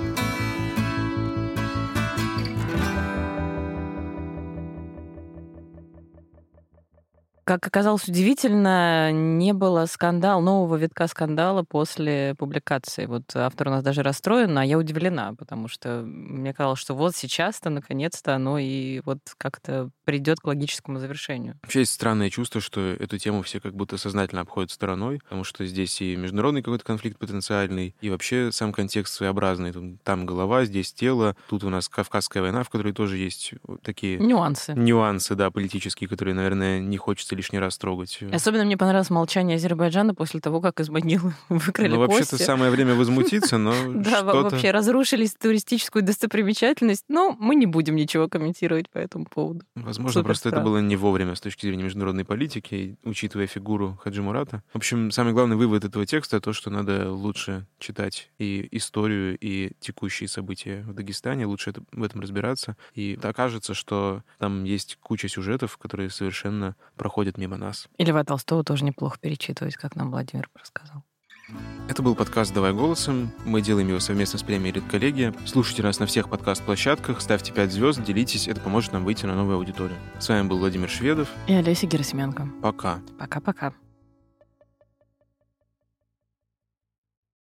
Как 7.44 7.66
оказалось 7.66 8.08
удивительно, 8.08 9.12
не 9.12 9.54
было 9.54 9.86
скандала, 9.86 10.42
нового 10.42 10.76
витка 10.76 11.08
скандала 11.08 11.64
после 11.64 12.36
публикации. 12.38 13.08
Вот 13.08 13.36
автор 13.36 13.70
у 13.70 13.72
нас 13.72 13.84
даже 13.84 14.04
расстроен, 14.04 14.58
а 14.58 14.66
я 14.66 14.78
удивлена, 14.78 15.34
потому 15.34 15.68
что 15.68 16.04
мне 16.06 16.54
казалось, 16.54 16.80
что 16.80 16.94
вот 16.94 17.16
сейчас-то, 17.16 17.70
наконец-то, 17.70 18.36
оно 18.36 18.60
и 18.60 19.02
вот 19.06 19.20
как-то 19.38 19.90
придет 20.06 20.40
к 20.40 20.46
логическому 20.46 21.00
завершению. 21.00 21.58
Вообще 21.64 21.80
есть 21.80 21.94
странное 21.94 22.30
чувство, 22.30 22.62
что 22.62 22.80
эту 22.82 23.18
тему 23.18 23.42
все 23.42 23.60
как 23.60 23.74
будто 23.74 23.98
сознательно 23.98 24.42
обходят 24.42 24.72
стороной, 24.72 25.20
потому 25.20 25.44
что 25.44 25.66
здесь 25.66 26.02
и 26.02 26.16
международный 26.16 26.62
какой-то 26.62 26.86
конфликт 26.86 27.18
потенциальный, 27.18 27.96
и 28.02 28.10
вообще 28.10 28.52
сам 28.52 28.72
контекст 28.72 29.16
своеобразный. 29.16 30.00
Там 30.04 30.26
голова, 30.26 30.66
здесь 30.66 30.94
тело, 30.94 31.36
тут 31.50 31.64
у 31.64 31.70
нас 31.70 31.90
Кавказская 31.90 32.44
война, 32.44 32.64
в 32.64 32.70
которой 32.70 32.94
тоже 32.94 33.18
есть 33.18 33.54
такие... 33.82 34.20
Нюансы. 34.20 34.74
Нюансы, 34.74 35.36
да, 35.36 35.50
политические, 35.50 36.08
которые, 36.08 36.36
наверное, 36.36 36.80
не 36.80 36.98
хочется 36.98 37.31
хочется 37.32 37.36
лишний 37.36 37.60
раз 37.60 37.78
трогать. 37.78 38.20
Особенно 38.32 38.66
мне 38.66 38.78
понравилось 38.78 39.10
молчание 39.10 39.56
Азербайджана 39.56 40.14
после 40.14 40.40
того, 40.40 40.62
как 40.62 40.80
из 40.80 40.90
могилы 40.90 41.34
выкрали 41.50 41.90
Ну, 41.90 42.00
вообще-то 42.00 42.38
самое 42.38 42.72
время 42.72 42.96
возмутиться, 42.96 43.58
но 43.58 43.74
Да, 43.94 44.24
вообще 44.24 44.72
разрушились 44.72 45.34
туристическую 45.34 46.04
достопримечательность, 46.04 47.06
но 47.08 47.36
мы 47.40 47.56
не 47.56 47.66
будем 47.66 47.96
ничего 47.96 48.28
комментировать 48.28 48.90
по 48.90 48.98
этому 48.98 49.26
поводу. 49.26 49.62
Возможно, 49.76 50.24
просто 50.24 50.50
это 50.50 50.62
было 50.62 50.80
не 50.80 50.96
вовремя 50.96 51.36
с 51.36 51.42
точки 51.42 51.66
зрения 51.66 51.84
международной 51.84 52.26
политики, 52.26 52.98
учитывая 53.04 53.48
фигуру 53.48 53.98
Хаджи 54.04 54.22
Мурата. 54.22 54.64
В 54.74 54.78
общем, 54.78 55.12
самый 55.12 55.34
главный 55.34 55.56
вывод 55.56 55.84
этого 55.86 56.06
текста— 56.06 56.40
то, 56.42 56.54
что 56.54 56.70
надо 56.70 57.12
лучше 57.12 57.66
читать 57.80 58.32
и 58.40 58.68
историю, 58.72 59.38
и 59.40 59.72
текущие 59.80 60.28
события 60.28 60.84
в 60.88 60.94
Дагестане, 60.94 61.46
лучше 61.46 61.72
это, 61.72 61.84
в 61.92 62.04
этом 62.04 62.22
разбираться. 62.22 62.76
И 62.94 63.18
окажется, 63.22 63.74
что 63.74 64.24
там 64.40 64.64
есть 64.64 64.98
куча 65.02 65.28
сюжетов, 65.28 65.78
которые 65.78 66.10
совершенно 66.10 66.76
проходят 66.96 67.21
проходит 67.22 67.38
мимо 67.38 67.58
нас. 67.58 67.88
И 67.98 68.04
Льва 68.04 68.24
Толстого 68.24 68.64
тоже 68.64 68.84
неплохо 68.84 69.18
перечитывать, 69.20 69.76
как 69.76 69.96
нам 69.96 70.10
Владимир 70.10 70.50
рассказал. 70.56 71.04
Это 71.88 72.02
был 72.02 72.16
подкаст 72.16 72.54
«Давай 72.54 72.74
голосом». 72.74 73.32
Мы 73.46 73.62
делаем 73.62 73.90
его 73.90 74.00
совместно 74.00 74.40
с 74.40 74.44
премией 74.44 74.74
«Редколлегия». 74.74 75.34
Слушайте 75.46 75.84
нас 75.84 76.00
на 76.00 76.08
всех 76.08 76.30
подкаст-площадках, 76.30 77.22
ставьте 77.22 77.54
5 77.54 77.72
звезд, 77.72 78.04
делитесь, 78.04 78.48
это 78.48 78.60
поможет 78.62 78.94
нам 78.94 79.04
выйти 79.04 79.28
на 79.28 79.36
новую 79.36 79.58
аудиторию. 79.58 79.98
С 80.20 80.30
вами 80.30 80.48
был 80.48 80.58
Владимир 80.58 80.90
Шведов. 80.90 81.28
И 81.48 81.54
Олеся 81.54 81.86
Герасименко. 81.86 82.48
Пока. 82.62 83.02
Пока-пока. 83.20 83.74